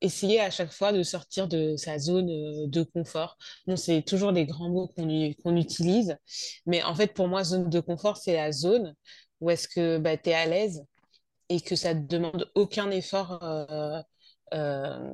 [0.00, 3.36] essayer à chaque fois de sortir de sa zone euh, de confort.
[3.66, 6.16] Bon, c'est toujours des grands mots qu'on utilise,
[6.66, 8.94] mais en fait, pour moi, zone de confort, c'est la zone
[9.40, 10.84] où est-ce que bah, tu es à l'aise
[11.48, 14.00] et que ça ne demande aucun effort euh,
[14.54, 15.12] euh,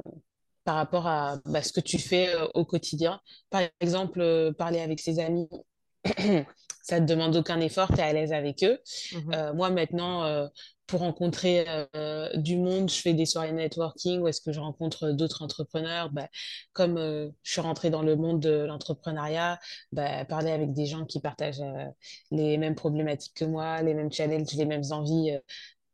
[0.64, 3.20] par rapport à bah, ce que tu fais euh, au quotidien.
[3.50, 5.48] Par exemple, euh, parler avec ses amis,
[6.82, 8.78] ça ne demande aucun effort, tu es à l'aise avec eux.
[9.12, 9.32] Mhm.
[9.32, 10.46] Euh, moi, maintenant, euh,
[10.86, 11.64] pour rencontrer
[11.96, 16.10] euh, du monde, je fais des soirées networking où est-ce que je rencontre d'autres entrepreneurs.
[16.10, 16.28] Bah,
[16.72, 19.58] comme euh, je suis rentrée dans le monde de l'entrepreneuriat,
[19.92, 21.84] bah, parler avec des gens qui partagent euh,
[22.30, 25.32] les mêmes problématiques que moi, les mêmes challenges, les mêmes envies.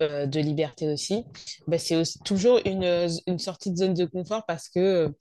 [0.03, 1.25] Euh, de liberté aussi,
[1.67, 5.13] bah, c'est aussi toujours une, une sortie de zone de confort parce que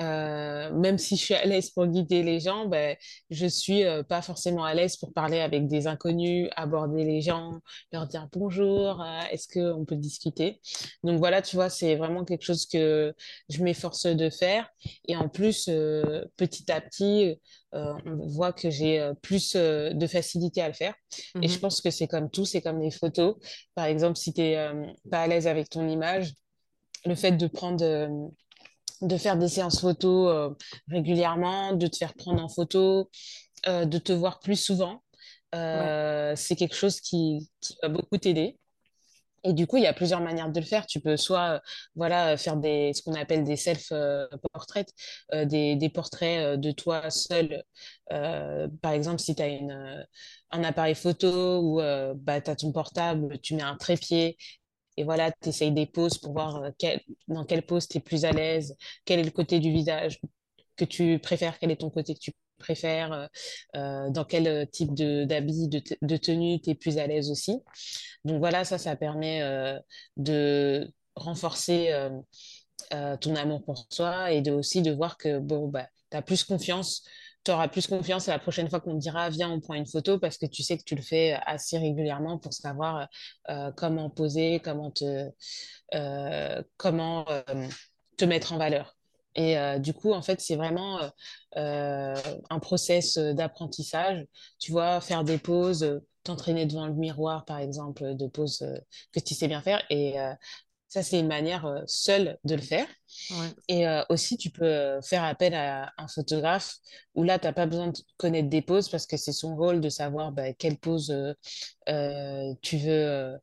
[0.00, 2.96] euh, même si je suis à l'aise pour guider les gens, ben,
[3.30, 7.60] je suis euh, pas forcément à l'aise pour parler avec des inconnus, aborder les gens,
[7.92, 10.60] leur dire bonjour, est-ce qu'on peut discuter?
[11.02, 13.14] Donc voilà, tu vois, c'est vraiment quelque chose que
[13.48, 14.68] je m'efforce de faire.
[15.06, 15.70] Et en plus,
[16.36, 17.38] petit à petit,
[17.74, 20.94] euh, on voit que j'ai euh, plus euh, de facilité à le faire.
[21.42, 21.60] Et je Mhm.
[21.60, 23.36] pense que c'est comme tout, c'est comme les photos.
[23.74, 24.70] Par exemple, si tu n'es
[25.10, 26.32] pas à l'aise avec ton image,
[27.06, 27.78] le fait de prendre
[29.00, 30.56] de faire des séances photo
[30.88, 33.10] régulièrement, de te faire prendre en photo,
[33.66, 35.02] de te voir plus souvent.
[35.54, 35.94] Ouais.
[36.36, 38.58] C'est quelque chose qui, qui va beaucoup t'aider.
[39.48, 40.86] Et du coup, il y a plusieurs manières de le faire.
[40.86, 41.60] Tu peux soit euh,
[41.96, 44.92] voilà, faire des, ce qu'on appelle des self-portraits,
[45.34, 47.64] euh, des, des portraits euh, de toi seul.
[48.12, 50.02] Euh, par exemple, si tu as une, euh,
[50.50, 54.36] un appareil photo ou euh, bah, tu as ton portable, tu mets un trépied
[54.96, 58.00] et voilà, tu essayes des poses pour voir euh, quel- dans quelle pose tu es
[58.00, 60.20] plus à l'aise, quel est le côté du visage
[60.76, 63.26] que tu préfères, quel est ton côté que tu préfères, euh,
[63.76, 67.30] euh, dans quel euh, type de d'habit, de, de tenue tu es plus à l'aise
[67.30, 67.60] aussi.
[68.24, 69.40] Donc voilà, ça, ça permet
[70.16, 71.92] de renforcer
[72.90, 76.44] ton amour pour soi et de aussi de voir que bon, bah, tu as plus
[76.44, 77.04] confiance.
[77.44, 80.18] Tu auras plus confiance la prochaine fois qu'on te dira viens, on prend une photo
[80.18, 83.08] parce que tu sais que tu le fais assez régulièrement pour savoir
[83.76, 85.30] comment poser, comment te,
[86.76, 87.24] comment
[88.16, 88.97] te mettre en valeur.
[89.38, 91.08] Et euh, du coup, en fait, c'est vraiment euh,
[91.56, 92.16] euh,
[92.50, 94.26] un process d'apprentissage.
[94.58, 98.76] Tu vois, faire des pauses, t'entraîner devant le miroir, par exemple, de poses euh,
[99.12, 99.82] que tu sais bien faire.
[99.90, 100.16] Et
[100.88, 102.86] Ça, c'est une manière seule de le faire.
[103.68, 106.76] Et aussi, tu peux faire appel à un photographe
[107.14, 109.80] où là, tu n'as pas besoin de connaître des poses parce que c'est son rôle
[109.82, 111.14] de savoir bah, quelle pose
[112.62, 113.38] tu veux,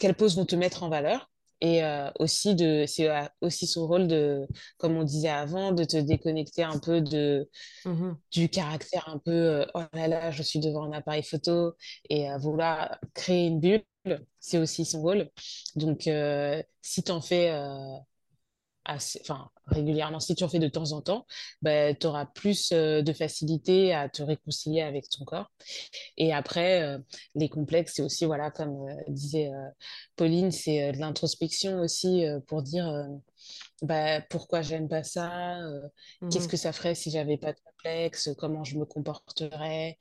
[0.00, 1.29] quelles poses vont te mettre en valeur.
[1.60, 1.82] Et
[2.18, 3.08] aussi, de, c'est
[3.42, 4.46] aussi son rôle de,
[4.78, 7.48] comme on disait avant, de te déconnecter un peu de,
[7.84, 11.74] mmh du caractère un peu oh là là, je suis devant un appareil photo
[12.08, 13.84] et vouloir créer une bulle
[14.38, 15.30] c'est aussi son rôle.
[15.76, 17.50] Donc, euh, si tu en fais
[18.94, 21.26] euh, enfin, régulièrement, si tu en fais de temps en temps,
[21.62, 25.50] bah, tu auras plus euh, de facilité à te réconcilier avec ton corps.
[26.16, 26.98] Et après,
[27.34, 29.50] les complexes, c'est aussi, voilà, comme disait
[30.16, 33.08] Pauline, c'est de l'introspection aussi pour dire
[33.82, 35.58] bah, pourquoi j'aime pas ça,
[36.30, 39.98] qu'est-ce mmh que ça ferait si j'avais pas de complexe, comment je me comporterais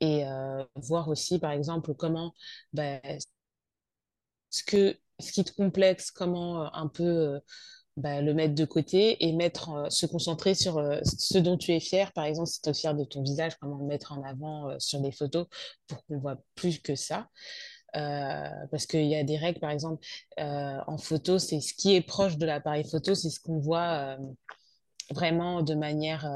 [0.00, 2.34] et euh, voir aussi, par exemple, comment
[2.72, 3.00] bah,
[4.50, 7.40] ce, que, ce qui te complexe, comment euh, un peu euh,
[7.96, 12.12] bah, le mettre de côté et mettre, se concentrer sur ce dont tu es fier.
[12.12, 15.00] Par exemple, si tu es fier de ton visage, comment le mettre en avant sur
[15.00, 15.46] des photos
[15.86, 17.28] pour qu'on voit plus que ça.
[17.92, 20.04] parce qu'il y a des règles, par exemple,
[20.38, 24.18] en photo, c'est ce qui est proche de l'appareil photo, c'est ce qu'on voit
[25.12, 26.26] vraiment de manière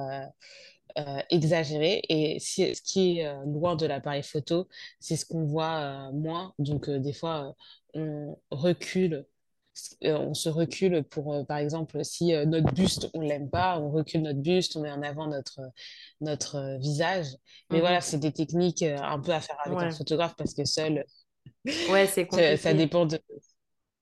[0.99, 2.03] euh, exagéré.
[2.09, 4.67] Et ce qui est euh, loin de l'appareil photo,
[4.99, 6.55] c'est ce qu'on voit euh, moins.
[6.59, 7.55] Donc, des fois,
[7.99, 9.27] on recule.
[10.03, 14.41] On se recule pour, par exemple, si notre buste, on l'aime pas, on recule notre
[14.41, 15.61] buste, on met en avant notre,
[16.21, 17.27] notre visage.
[17.71, 17.83] Mais mhm.
[17.83, 21.05] voilà, c'est des techniques un peu à faire avec un photographe parce que seul,
[21.91, 23.21] ouais, c'est ça, ça dépend de.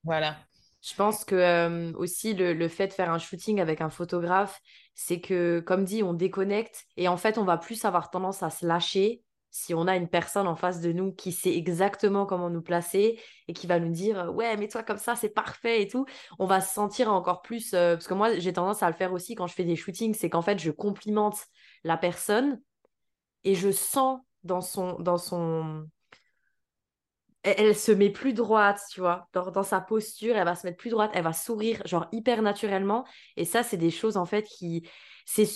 [0.05, 0.37] Voilà.
[0.83, 4.61] Je pense que euh, aussi le, le, fait de faire un shooting avec un photographe,
[4.95, 8.51] c'est que, comme dit, on déconnecte et en fait, on va plus avoir tendance à
[8.51, 12.51] se lâcher si on a une personne en face de nous qui sait exactement comment
[12.51, 15.89] nous placer et qui va nous dire ouais mais toi comme ça c'est parfait et
[15.89, 16.05] tout
[16.39, 19.13] on va se sentir encore plus euh, parce que moi j'ai tendance à le faire
[19.13, 21.39] aussi quand je fais des shootings c'est qu'en fait je complimente
[21.85, 22.61] la personne
[23.45, 25.89] et je sens dans son dans son
[27.47, 30.91] elle, se met plus droite, tu vois, dans, sa posture, elle va se mettre plus
[30.91, 33.05] droite, elle va sourire, genre hyper naturellement.
[33.37, 34.89] Et ça, c'est des choses, en fait, qui.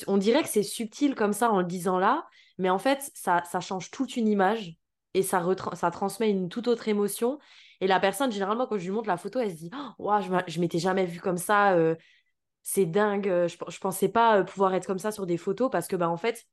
[0.07, 2.26] On dirait que c'est subtil comme ça en le disant là,
[2.61, 4.77] mais en fait, ça, ça change toute une image
[5.14, 5.44] et ça,
[5.75, 7.38] ça transmet une toute autre émotion.
[7.81, 10.31] Et la personne, généralement, quand je lui montre la photo, elle se dit oh, je,
[10.46, 11.96] je m'étais jamais vue comme ça, euh,
[12.62, 15.88] c'est dingue, je, je pensais pas euh, pouvoir être comme ça sur des photos parce
[15.88, 16.46] que, bah, en fait,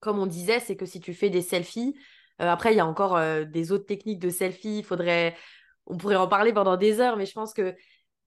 [0.00, 1.94] comme on disait, c'est que si tu fais des selfies,
[2.42, 4.82] euh, après, il y a encore euh, des autres techniques de selfie.
[4.82, 5.36] Faudrait...
[5.86, 7.74] On pourrait en parler pendant des heures, mais je pense que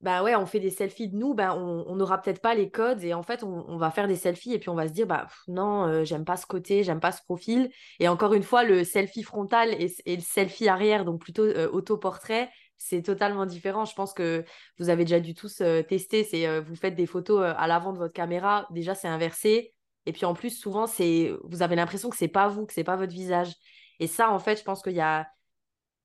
[0.00, 3.02] bah ouais, on fait des selfies de nous, bah on n'aura peut-être pas les codes
[3.02, 5.26] et en fait, on, va faire des selfies et puis on va se dire, bah
[5.48, 7.70] non, euh, j'aime pas ce côté, j'aime pas ce profil.
[7.98, 13.02] Et encore une fois, le selfie frontal et, le selfie arrière, donc plutôt autoportrait, c'est
[13.02, 13.84] totalement différent.
[13.84, 14.44] Je pense que
[14.78, 16.22] vous avez déjà dû tous tester.
[16.22, 18.68] C'est vous faites des photos à l'avant de votre caméra.
[18.70, 19.74] Déjà, c'est inversé.
[20.06, 22.84] Et puis en plus, souvent, c'est vous avez l'impression que c'est pas vous, que c'est
[22.84, 23.52] pas votre visage.
[24.00, 25.28] Et ça, en fait, je pense qu'il y a,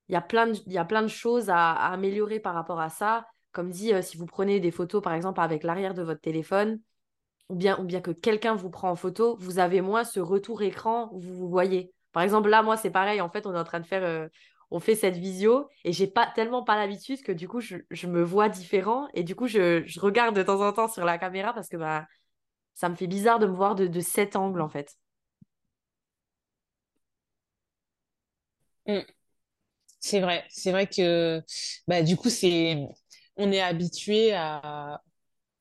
[0.08, 2.80] il y, a plein de, il y a plein de choses à, améliorer par rapport
[2.80, 3.26] à ça.
[3.54, 6.80] Comme dit, euh, si vous prenez des photos, par exemple, avec l'arrière de votre téléphone,
[7.48, 11.20] ou bien, que quelqu'un vous prend en photo, vous avez moins ce retour écran où
[11.20, 11.92] vous vous voyez.
[12.12, 13.20] Par exemple, là, moi, c'est pareil.
[13.20, 14.28] En fait, on est en train de faire, euh,
[14.70, 18.22] on fait cette visio et j'ai pas tellement pas l'habitude que du coup, je, me
[18.22, 21.68] vois différent et du coup, je, regarde de temps en temps sur la caméra parce
[21.68, 22.06] que bah,
[22.74, 24.96] ça me fait bizarre de me voir de, cet angle, en fait.
[28.86, 29.00] Mm.
[30.00, 31.42] C'est vrai, c'est vrai que
[31.88, 32.86] bah, du coup, c'est,
[33.36, 35.02] on est habitué à,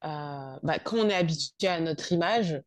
[0.01, 2.61] bah, quand on est habitué à notre image,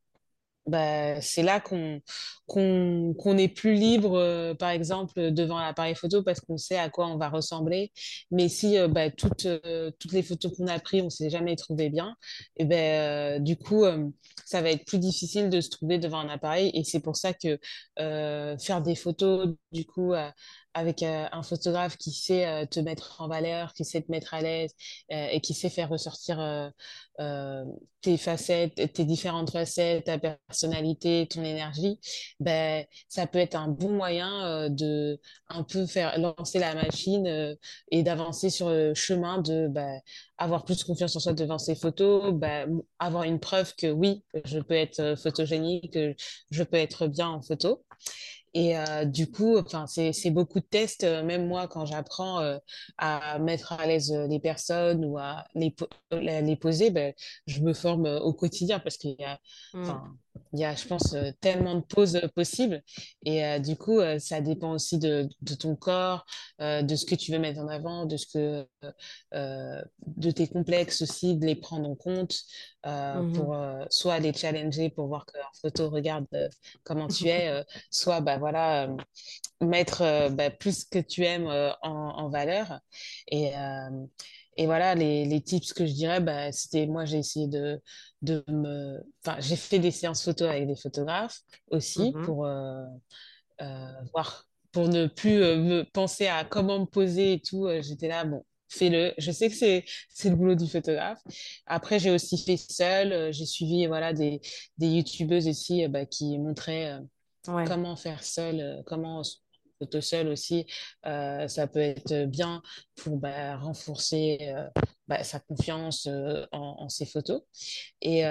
[0.67, 2.03] bah, c'est là qu'on
[2.47, 7.07] qu'on est plus libre, euh, par exemple, devant l'appareil photo parce qu'on sait à quoi
[7.09, 7.93] on va ressembler.
[8.31, 11.31] Mais si euh, bah, toutes, euh, toutes les photos qu'on a prises, on ne s'est
[11.31, 12.17] jamais trouvé bien,
[12.57, 13.85] et ben, du coup,
[14.45, 16.71] ça va être plus difficile de se trouver devant un appareil.
[16.75, 17.59] Et c'est pour ça que
[17.97, 20.13] faire des photos, du coup,
[20.77, 24.75] avec un photographe qui sait te mettre en valeur, qui sait te mettre à l'aise
[25.09, 26.39] et qui sait faire ressortir
[28.03, 31.99] tes facettes, tes différentes facettes, ta personnalité, ton énergie,
[32.41, 37.57] ben, ça peut être un bon moyen de un peu faire lancer la machine
[37.91, 40.01] et d'avancer sur le chemin de ben,
[40.37, 44.59] avoir plus confiance en soi devant ses photos, ben, avoir une preuve que oui, je
[44.59, 46.15] peux être photogénique, que
[46.51, 47.83] je peux être bien en photo.
[48.59, 51.05] Et du coup, enfin, c'est beaucoup de tests.
[51.05, 52.59] Même moi, quand j'apprends
[52.97, 55.75] à mettre à l'aise les personnes ou à les,
[56.11, 57.13] les poser, ben,
[57.47, 59.39] je me forme au quotidien parce qu'il y a,
[59.75, 59.93] mmh.
[60.53, 62.83] Il y a, je pense, tellement de pauses possibles.
[63.25, 66.25] Et du coup, ça dépend aussi de, de ton corps,
[66.61, 68.67] de ce que tu veux mettre en avant, de ce que,
[69.33, 72.37] de tes complexes aussi, de les prendre en compte
[72.85, 73.57] mmh pour
[73.91, 76.27] soit les challenger pour voir qu'en photo, regarde
[76.85, 78.97] comment tu es, soit, bah, voilà, euh,
[79.61, 82.81] mettre euh, bah, plus que tu aimes euh, en, valeur.
[83.29, 83.53] Et,
[84.57, 87.81] et voilà, les, les, tips que je dirais, bah, c'était moi, j'ai essayé de,
[88.23, 89.01] de me.
[89.25, 91.41] Enfin, j'ai fait des séances photo avec des photographes
[91.71, 92.49] aussi mmh pour
[94.13, 97.69] voir, pour ne plus me penser à comment me poser et tout.
[97.81, 99.15] J'étais là, bon, fais-le.
[99.19, 101.21] Je sais que c'est, c'est le boulot du photographe.
[101.67, 103.33] Après, j'ai aussi fait seul.
[103.33, 104.41] J'ai suivi voilà, des,
[104.79, 106.99] des youtubeuses aussi bah, qui montraient
[107.47, 109.23] Comment faire seul, euh, comment
[109.79, 110.67] photo seul aussi,
[111.07, 112.63] euh, ça peut être bien
[112.97, 114.69] pour bah, renforcer euh,
[115.09, 116.09] bah, sa confiance
[116.53, 117.43] en, ses photos.
[118.01, 118.25] Et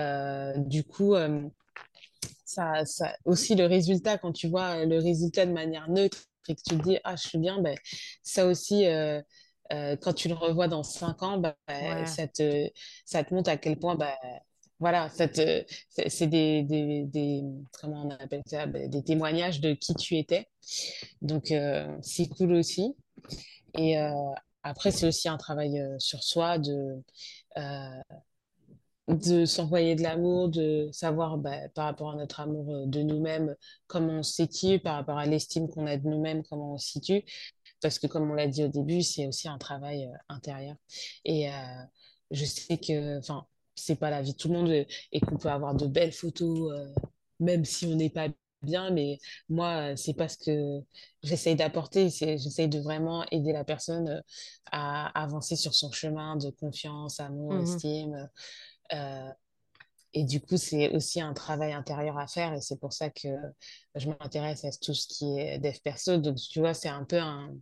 [0.57, 1.15] du coup,
[2.45, 6.17] ça, ça, aussi le résultat, quand tu vois le résultat de manière neutre
[6.47, 7.75] et que tu te dis, ah, je suis bien, ben,
[8.23, 8.85] ça aussi,
[9.69, 11.55] quand tu le revois dans cinq ans, bah,
[12.05, 12.69] ça, te,
[13.05, 13.97] ça te montre à quel point
[14.79, 17.43] voilà, c'est des, des,
[17.79, 20.47] comment on appelle ça, ben, des témoignages de qui tu étais.
[21.21, 22.95] Donc, euh, c'est cool aussi.
[23.77, 24.11] Et euh,
[24.63, 27.01] après, c'est aussi un travail euh, sur soi de,
[29.07, 33.55] de s'envoyer de l'amour, de savoir ben, par rapport à notre amour de nous-mêmes,
[33.87, 36.89] comment on se situe, par rapport à l'estime qu'on a de nous-mêmes, comment on se
[36.89, 37.23] situe.
[37.81, 40.75] Parce que, comme on l'a dit au début, c'est aussi un travail intérieur.
[41.23, 41.47] Et
[42.31, 43.45] je sais que, enfin,
[43.75, 46.71] c'est pas la vie de tout le monde et, qu'on peut avoir de belles photos,
[46.71, 46.87] euh,
[47.39, 48.27] même si on n'est pas
[48.61, 48.89] bien.
[48.91, 49.19] Mais
[49.49, 50.81] moi, c'est pas ce que
[51.23, 52.09] j'essaye d'apporter.
[52.09, 54.21] J'essaye de vraiment aider la personne euh,
[54.71, 58.29] à avancer sur son chemin de confiance, amour, mmh estime.
[58.93, 59.31] Euh,
[60.13, 62.53] et du coup, c'est aussi un travail intérieur à faire.
[62.53, 63.27] Et c'est pour ça que
[63.95, 66.17] je m'intéresse à tout ce qui est dev perso.
[66.17, 67.53] Donc, tu vois, c'est un peu un,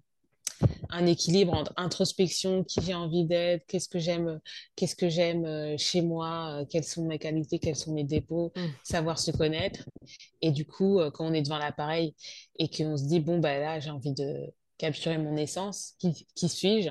[0.89, 4.39] un équilibre entre introspection, qui j'ai envie d'être, qu'est-ce que j'aime,
[4.76, 8.51] qu'est-ce que j'aime euh, chez moi, euh, quelles sont mes qualités, quels sont mes dépôts,
[8.56, 8.68] mm.
[8.84, 9.86] savoir se connaître.
[10.41, 12.16] Et du coup, euh, quand on est devant l'appareil
[12.60, 16.49] et qu'on se dit bon bah là j'ai envie de capturer mon essence, qui, qui
[16.49, 16.89] suis-je,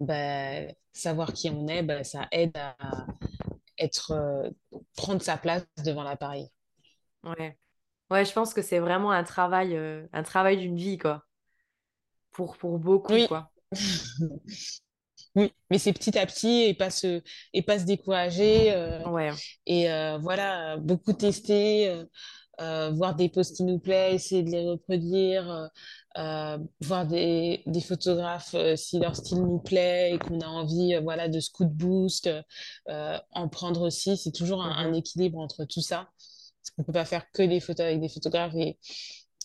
[0.00, 0.62] bah,
[0.92, 2.76] savoir qui on est, bah, ça aide à
[3.78, 4.52] être
[4.94, 6.48] prendre sa place devant l'appareil.
[7.24, 7.56] Ouais.
[8.10, 9.78] Ouais, je pense que c'est vraiment un travail,
[10.12, 11.24] un travail d'une vie, quoi
[12.32, 13.26] pour, pour beaucoup, oui.
[13.26, 13.50] quoi.
[15.36, 17.22] oui, mais c'est petit à petit et pas se,
[17.52, 18.72] et pas se décourager.
[18.72, 19.30] Euh, ouais.
[19.66, 22.04] Et euh, voilà, beaucoup tester,
[22.60, 25.70] euh, voir des posts qui nous plaisent, essayer de les reproduire,
[26.16, 31.38] voir des, des photographes si leur style nous plaît et qu'on a envie voilà, de
[31.40, 32.28] ce coup de boost,
[32.86, 34.16] en prendre aussi.
[34.16, 34.98] C'est toujours un, un, mm-hmm.
[34.98, 36.08] équilibre entre tout ça.
[36.62, 38.78] Parce qu'on ne peut pas faire que des photos avec des photographes et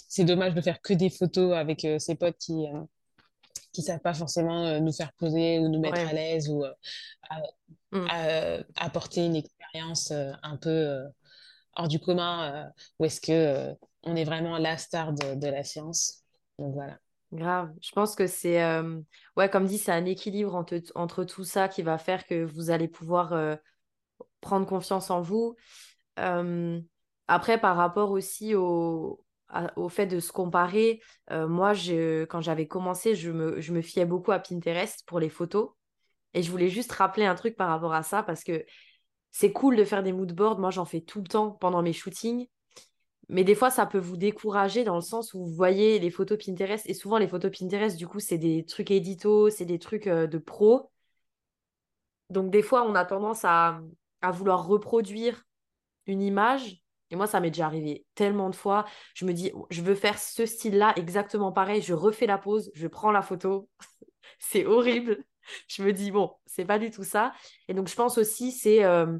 [0.07, 3.99] c'est dommage de faire que des photos avec euh, ses potes qui ne euh, savent
[3.99, 6.63] pas forcément euh, nous faire poser ou nous mettre à l'aise ou
[7.91, 8.07] mm.
[8.75, 11.03] apporter une expérience un peu
[11.75, 16.23] hors du commun ou est-ce que on est vraiment la star de, la science?
[16.59, 16.97] Donc voilà
[17.33, 17.73] Grave.
[17.81, 18.63] Je pense que c'est,
[19.35, 22.69] ouais, comme dit, c'est un équilibre entre, entre, tout ça qui va faire que vous
[22.69, 23.57] allez pouvoir
[24.39, 25.57] prendre confiance en vous.
[26.15, 29.24] après, par rapport aussi au,
[29.75, 31.01] au fait de se comparer,
[31.31, 31.73] euh, moi,
[32.29, 35.71] quand j'avais commencé, je me, je fiais beaucoup à Pinterest pour les photos.
[36.33, 38.65] Et je voulais juste rappeler un truc par rapport à ça parce que
[39.31, 40.59] c'est cool de faire des moodboards.
[40.59, 42.47] Moi, j'en fais tout le temps pendant mes shootings.
[43.29, 46.37] Mais des fois, ça peut vous décourager dans le sens où vous voyez les photos
[46.43, 46.87] Pinterest.
[46.87, 50.27] Et souvent, les photos Pinterest, du coup, c'est des trucs édito, c'est des trucs euh,
[50.27, 50.91] de pro.
[52.29, 53.79] Donc, des fois, on a tendance à,
[54.21, 55.43] à vouloir reproduire
[56.07, 58.85] une image et moi, ça m'est déjà arrivé tellement de fois.
[59.13, 61.81] Je me dis, je veux faire ce style-là exactement pareil.
[61.81, 63.69] Je refais la pose, je prends la photo.
[64.39, 65.23] c'est horrible.
[65.67, 67.33] Je me dis, bon, c'est pas du tout ça.
[67.67, 69.17] Et donc, je pense aussi, c'est euh,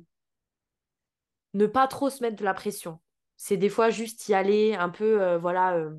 [1.54, 3.00] ne pas trop se mettre de la pression.
[3.38, 5.92] C'est des fois juste y aller, un peu, euh, voilà, euh,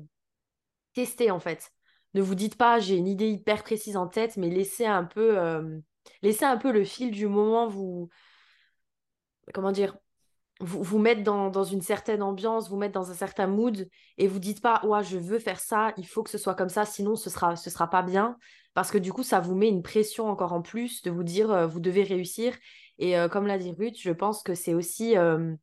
[0.93, 1.71] tester en fait.
[2.15, 5.37] Ne vous dites pas, j'ai une idée hyper précise en tête, mais laissez un peu,
[6.23, 8.09] laissez un peu le fil du moment, vous,
[9.53, 9.97] comment dire,
[10.59, 13.87] vous, vous mettre dans, une certaine ambiance, vous mettre dans un certain mood
[14.17, 16.69] et vous dites pas ouais je veux faire ça, il faut que ce soit comme
[16.69, 18.37] ça, sinon ce sera ce sera pas bien
[18.73, 21.51] parce que du coup ça vous met une pression encore en plus de vous dire
[21.51, 22.55] euh, vous devez réussir
[22.97, 25.53] et euh, comme l'a dit Ruth, je pense que c'est aussi euh,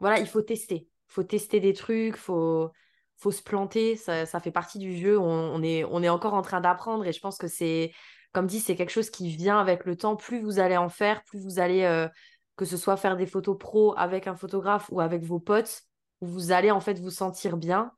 [0.00, 2.70] voilà il faut tester, faut tester des trucs, faut
[3.16, 5.18] faut se planter, ça, ça fait partie du jeu.
[5.18, 7.92] On, est, on est encore en train d'apprendre et je pense que c'est,
[8.32, 10.16] comme dit, c'est quelque chose qui vient avec le temps.
[10.16, 12.08] Plus vous allez en faire, plus vous allez,
[12.56, 15.82] que ce soit faire des photos pro avec un photographe ou avec vos potes,
[16.20, 17.92] vous allez en fait vous sentir bien.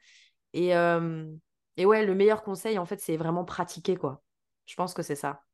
[0.54, 1.26] Et, euh,
[1.78, 4.22] et ouais, le meilleur conseil, en fait, c'est vraiment pratiquer, quoi.
[4.66, 5.44] Je pense que c'est ça.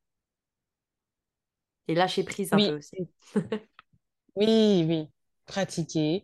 [1.88, 3.08] Et lâcher prise un Oui, peu aussi.
[4.36, 5.08] oui, oui.
[5.46, 6.22] Pratiquer,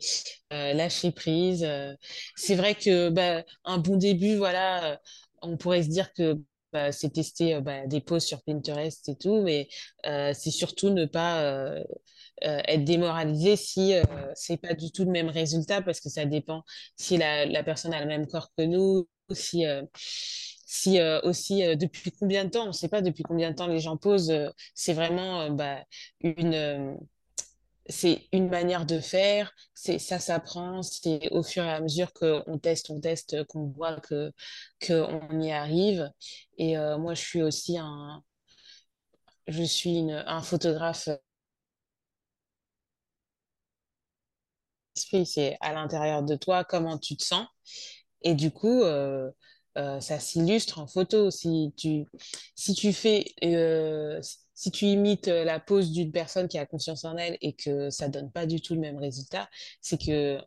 [0.53, 1.65] euh, lâcher prise.
[1.65, 1.95] euh.
[2.37, 4.97] C'est vrai que bah, un bon début, voilà, euh,
[5.43, 6.35] on pourrait se dire que
[6.73, 9.69] bah, c'est tester bah, des posts sur Pinterest et tout, mais
[10.05, 11.75] c'est surtout ne pas
[12.45, 14.03] euh, être démoralisé si euh,
[14.35, 16.63] c'est pas du tout le même résultat parce que ça dépend
[16.97, 19.83] si la, la personne a le même corps que nous, si, euh,
[20.67, 23.67] si euh, aussi depuis combien de temps, on ne sait pas depuis combien de temps
[23.69, 24.33] les gens posent,
[24.75, 25.85] c'est vraiment bah,
[26.21, 26.97] une,
[27.89, 32.59] c'est une manière de faire, c'est ça s'apprend, c'est au fur et à mesure qu'on
[32.59, 34.33] teste, on teste, qu'on voit que
[34.87, 36.11] qu'on y arrive.
[36.59, 38.23] Et moi, je suis aussi un,
[39.49, 41.09] je suis une, un photographe
[44.99, 47.47] esprit, c'est à l'intérieur de toi, comment tu te sens.
[48.23, 49.31] Et du coup, euh,
[49.77, 51.31] euh, ça s'illustre en photo.
[51.31, 52.05] Si tu,
[52.57, 54.21] si tu fais, euh,
[54.55, 58.09] si tu imites la pose d'une personne qui a confiance en elle et que ça
[58.09, 59.49] donne pas du tout le même résultat,
[59.81, 60.39] c'est que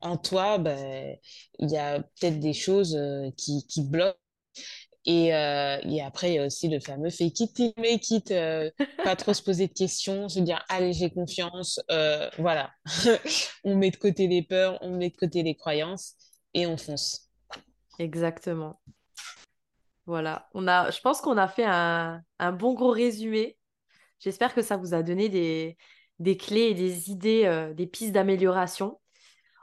[0.00, 1.16] en toi, ben,
[1.60, 2.98] il y a peut-être des choses
[3.38, 4.18] qui, qui bloquent.
[5.06, 8.30] Et, euh, et après, il y a aussi le fameux fake it till make it,
[8.30, 8.70] euh,
[9.04, 12.72] pas trop se poser de questions, se dire, allez, j'ai confiance, euh, voilà.
[13.64, 16.14] On met de côté les peurs, on met de côté les croyances
[16.54, 17.30] et on fonce.
[17.98, 18.80] Exactement.
[20.06, 20.48] Voilà.
[20.54, 23.56] On a, je pense qu'on a fait un, un bon gros résumé.
[24.20, 25.76] J'espère que ça vous a donné des,
[26.18, 29.00] des clés et des idées, euh, des pistes d'amélioration.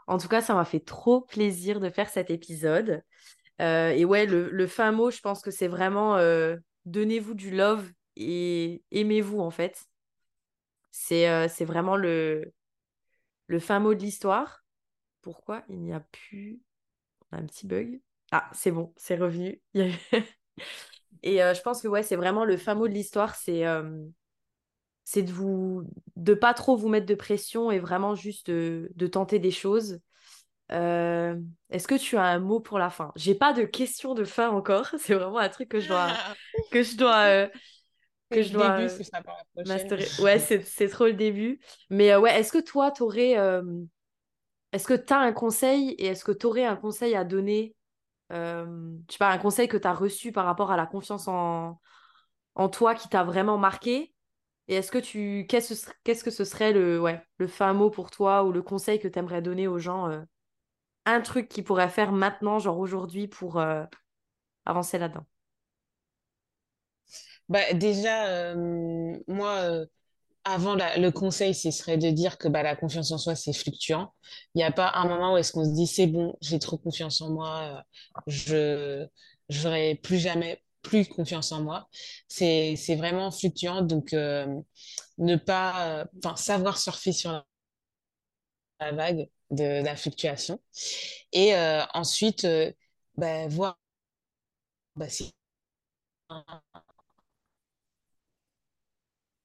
[0.07, 3.03] En tout cas, ça m'a fait trop plaisir de faire cet épisode.
[3.59, 7.91] Euh, et ouais, le, fin mot, je pense que c'est vraiment euh, donnez-vous du love
[8.15, 9.85] et aimez-vous en fait.
[10.91, 12.53] C'est euh, c'est vraiment le,
[13.47, 14.63] le fin mot de l'histoire.
[15.21, 16.59] Pourquoi il n'y a plus...
[17.33, 18.01] Un petit bug.
[18.31, 19.61] Ah, c'est bon, c'est revenu.
[21.23, 25.85] Et je pense que ouais, c'est vraiment le fin mot de l'histoire, c'est de vous
[26.17, 30.01] de pas trop vous mettre de pression et vraiment juste de tenter des choses.
[30.73, 31.35] Euh,
[31.69, 33.11] est-ce que tu as un mot pour la fin?
[33.15, 34.87] J'ai pas de question de fin encore.
[34.99, 36.17] C'est vraiment un truc que je dois
[36.71, 37.47] que je dois euh,
[38.31, 38.99] que je dois début, euh,
[39.65, 40.07] masterer.
[40.19, 41.59] Ouais, c'est c'est trop le début.
[41.89, 43.37] Mais euh, ouais, est-ce que toi t'aurais
[44.71, 47.75] est-ce que tu as un conseil et est-ce que tu aurais un conseil à donner
[49.09, 51.79] je sais pas, un conseil que tu as reçu par rapport à la confiance en,
[52.55, 54.13] en toi qui t'a vraiment marqué?
[54.67, 57.73] Et est-ce que tu qu'est-ce que ce- qu'est-ce que ce serait le ouais, le fin
[57.73, 60.21] mot pour toi ou le conseil que tu aimerais donner aux gens euh,
[61.11, 63.83] un truc qu'ils pourraient faire maintenant, genre aujourd'hui, pour euh,
[64.65, 65.25] avancer là-dedans.
[67.49, 69.85] Bah, déjà, euh, moi, euh,
[70.45, 74.13] avant le conseil, ce serait de dire que bah, la confiance en soi, c'est fluctuant.
[74.55, 76.77] Il n'y a pas un moment où est-ce qu'on se dit, c'est bon, j'ai trop
[76.77, 77.83] confiance en moi,
[78.27, 79.05] je
[79.49, 81.89] j'aurai plus jamais plus confiance en moi.
[82.27, 83.81] C'est, vraiment fluctuant.
[83.81, 86.05] Donc, ne pas,
[86.35, 87.43] savoir surfer sur
[88.79, 90.59] la vague de, la fluctuation.
[91.33, 92.71] Et euh, ensuite, euh,
[93.17, 93.77] bah, voir
[94.95, 95.33] bah, si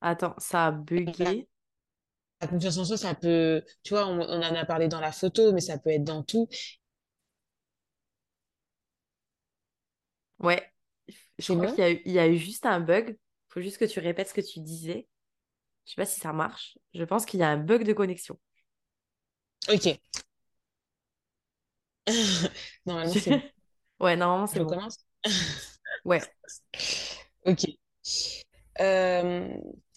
[0.00, 1.48] Attends, ça a bugué.
[2.40, 5.12] la confiance en soi, ça peut, tu vois, on, on en a parlé dans la
[5.12, 6.48] photo, mais ça peut être dans tout.
[10.38, 10.62] Ouais,
[11.38, 13.18] je crois qu'il y a eu, il y a eu juste un bug.
[13.48, 15.08] Faut juste que tu répètes ce que tu disais.
[15.86, 16.78] Je sais pas si ça marche.
[16.94, 18.38] Je pense qu'il y a un bug de connexion.
[19.68, 19.98] Ok.
[22.86, 23.42] Normalement, c'est bon.
[23.98, 24.66] Ouais, normalement c'est bon.
[24.70, 24.98] recommence?
[26.04, 26.20] Ouais.
[27.44, 27.64] Ok.
[28.80, 29.48] Euh,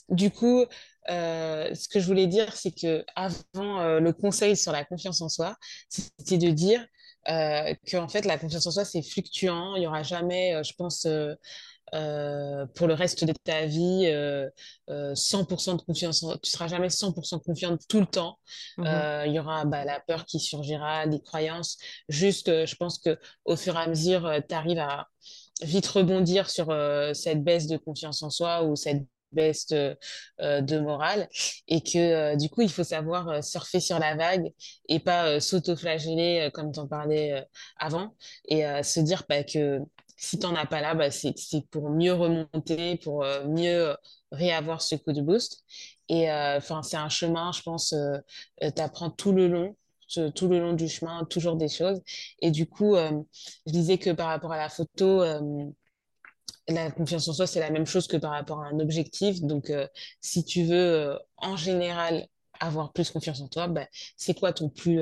[0.10, 0.66] du coup,
[1.10, 5.22] euh, ce que je voulais dire, c'est que avant euh, le conseil sur la confiance
[5.22, 5.56] en soi,
[5.90, 6.86] c'était de dire
[7.28, 9.76] que en fait la confiance en soi c'est fluctuant.
[9.76, 11.06] Il y aura jamais, je pense,
[11.94, 14.50] euh, euh, pour le reste de ta vie, euh,
[14.90, 16.24] euh, 100% de confiance.
[16.24, 16.38] En...
[16.38, 18.40] Tu seras jamais 100% confiante tout le temps.
[18.78, 18.88] Mhm.
[18.88, 21.78] Euh, il y aura bah, la peur qui surgira, des croyances.
[22.10, 25.08] Juste, euh, je pense que au fur et à mesure, tu arrives à
[25.62, 29.96] vite rebondir sur euh, cette baisse de confiance en soi ou cette baisse de,
[30.42, 31.30] euh, de morale
[31.68, 34.52] et que euh, du coup il faut savoir euh, surfer sur la vague
[34.88, 37.42] et pas euh, s'auto-flageller euh, comme t'en parlais euh,
[37.78, 38.16] avant
[38.48, 39.82] et euh, se dire bah, que
[40.20, 41.34] si t'en as pas là bah, c'est
[41.72, 43.96] pour mieux remonter pour euh, mieux euh,
[44.32, 45.64] réavoir ce coup de boost
[46.10, 48.20] et euh, enfin c'est un chemin je pense euh,
[48.76, 49.76] t'apprends tout le long
[50.36, 52.02] tout le long du chemin, toujours des choses.
[52.40, 55.24] Et du coup, je disais que par rapport à la photo,
[56.68, 59.40] la confiance en soi, c'est la même chose que par rapport à un objectif.
[59.42, 59.72] Donc,
[60.20, 62.26] si tu veux, en général,
[62.60, 63.86] avoir plus confiance en toi, bah,
[64.18, 65.00] c'est quoi ton plus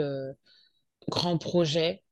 [1.07, 2.03] grand projet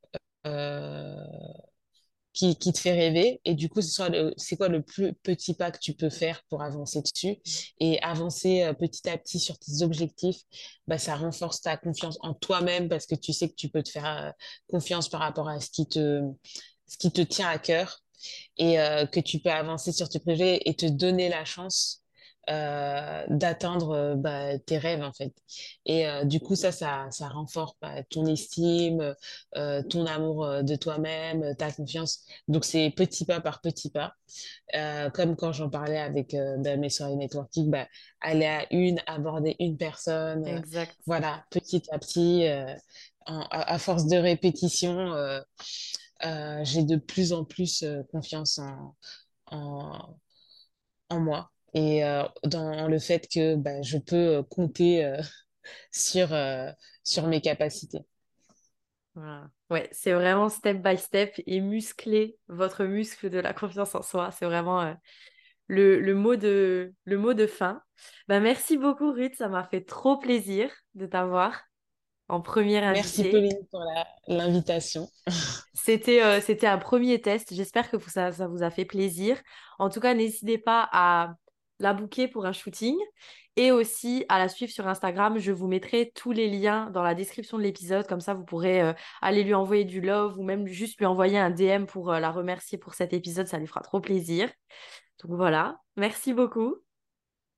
[2.35, 3.39] qui, te fait rêver.
[3.45, 7.01] Et du coup, c'est quoi le plus petit pas que tu peux faire pour avancer
[7.01, 7.37] dessus?
[7.79, 10.41] Et avancer euh, petit à petit sur tes objectifs.
[10.87, 13.89] Bah, ça renforce ta confiance en toi-même parce que tu sais que tu peux te
[13.89, 14.31] faire euh,
[14.69, 16.21] confiance par rapport à ce qui te,
[16.87, 18.01] ce qui te tient à cœur
[18.57, 22.04] et euh, que tu peux avancer sur tes projets et te donner la chance
[22.47, 25.33] euh, d'atteindre euh, bah, tes rêves en fait.
[25.87, 29.15] Et euh, du coup ça, ça, ça renforce bah, ton estime,
[29.53, 32.23] ton amour de toi-même, ta confiance.
[32.47, 34.13] Donc c'est petit pas par petit pas.
[35.13, 37.73] comme quand j'en parlais avec bah, mes soirées networking,
[38.21, 40.45] aller à une, aborder une personne.
[40.47, 40.95] Exact.
[41.07, 42.45] voilà, petit à petit,
[43.25, 45.13] à, force de répétition,
[46.63, 48.95] j'ai de plus en plus confiance en,
[49.47, 50.15] en,
[51.09, 55.21] en moi et euh, dans le fait que bah, je peux euh, compter euh,
[55.91, 56.29] sur,
[57.03, 57.99] sur mes capacités.
[59.69, 64.31] Ouais, c'est vraiment step by step et muscler votre muscle de la confiance en soi.
[64.31, 64.93] C'est vraiment
[65.67, 67.81] le, le, mot de, le mot de fin.
[68.27, 69.35] Bah, merci beaucoup, Ruth.
[69.35, 71.61] Ça m'a fait trop plaisir de t'avoir
[72.27, 73.23] en première invitée.
[73.23, 73.81] Merci, Pauline, pour
[74.27, 75.07] l'invitation.
[75.73, 77.53] C'était c'était un premier test.
[77.53, 79.41] J'espère que ça, ça vous a fait plaisir.
[79.79, 81.35] En tout cas, n'hésitez pas à
[81.79, 82.95] la booker pour un shooting
[83.57, 85.37] et aussi à la suivre sur Instagram.
[85.37, 88.07] Je vous mettrai tous les liens dans la description de l'épisode.
[88.07, 91.37] Comme ça, vous pourrez euh, aller lui envoyer du love ou même juste lui envoyer
[91.37, 93.47] un DM pour euh, la remercier pour cet épisode.
[93.47, 94.49] Ça lui fera trop plaisir.
[95.23, 96.75] Donc voilà, merci beaucoup.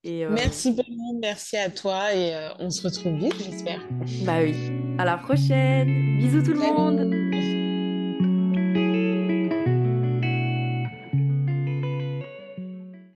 [0.03, 3.81] Et euh, Merci beaucoup, merci à toi et on se retrouve vite, j'espère.
[4.23, 4.53] Bah oui,
[4.99, 6.17] à la prochaine.
[6.19, 7.26] Bisous tout le monde.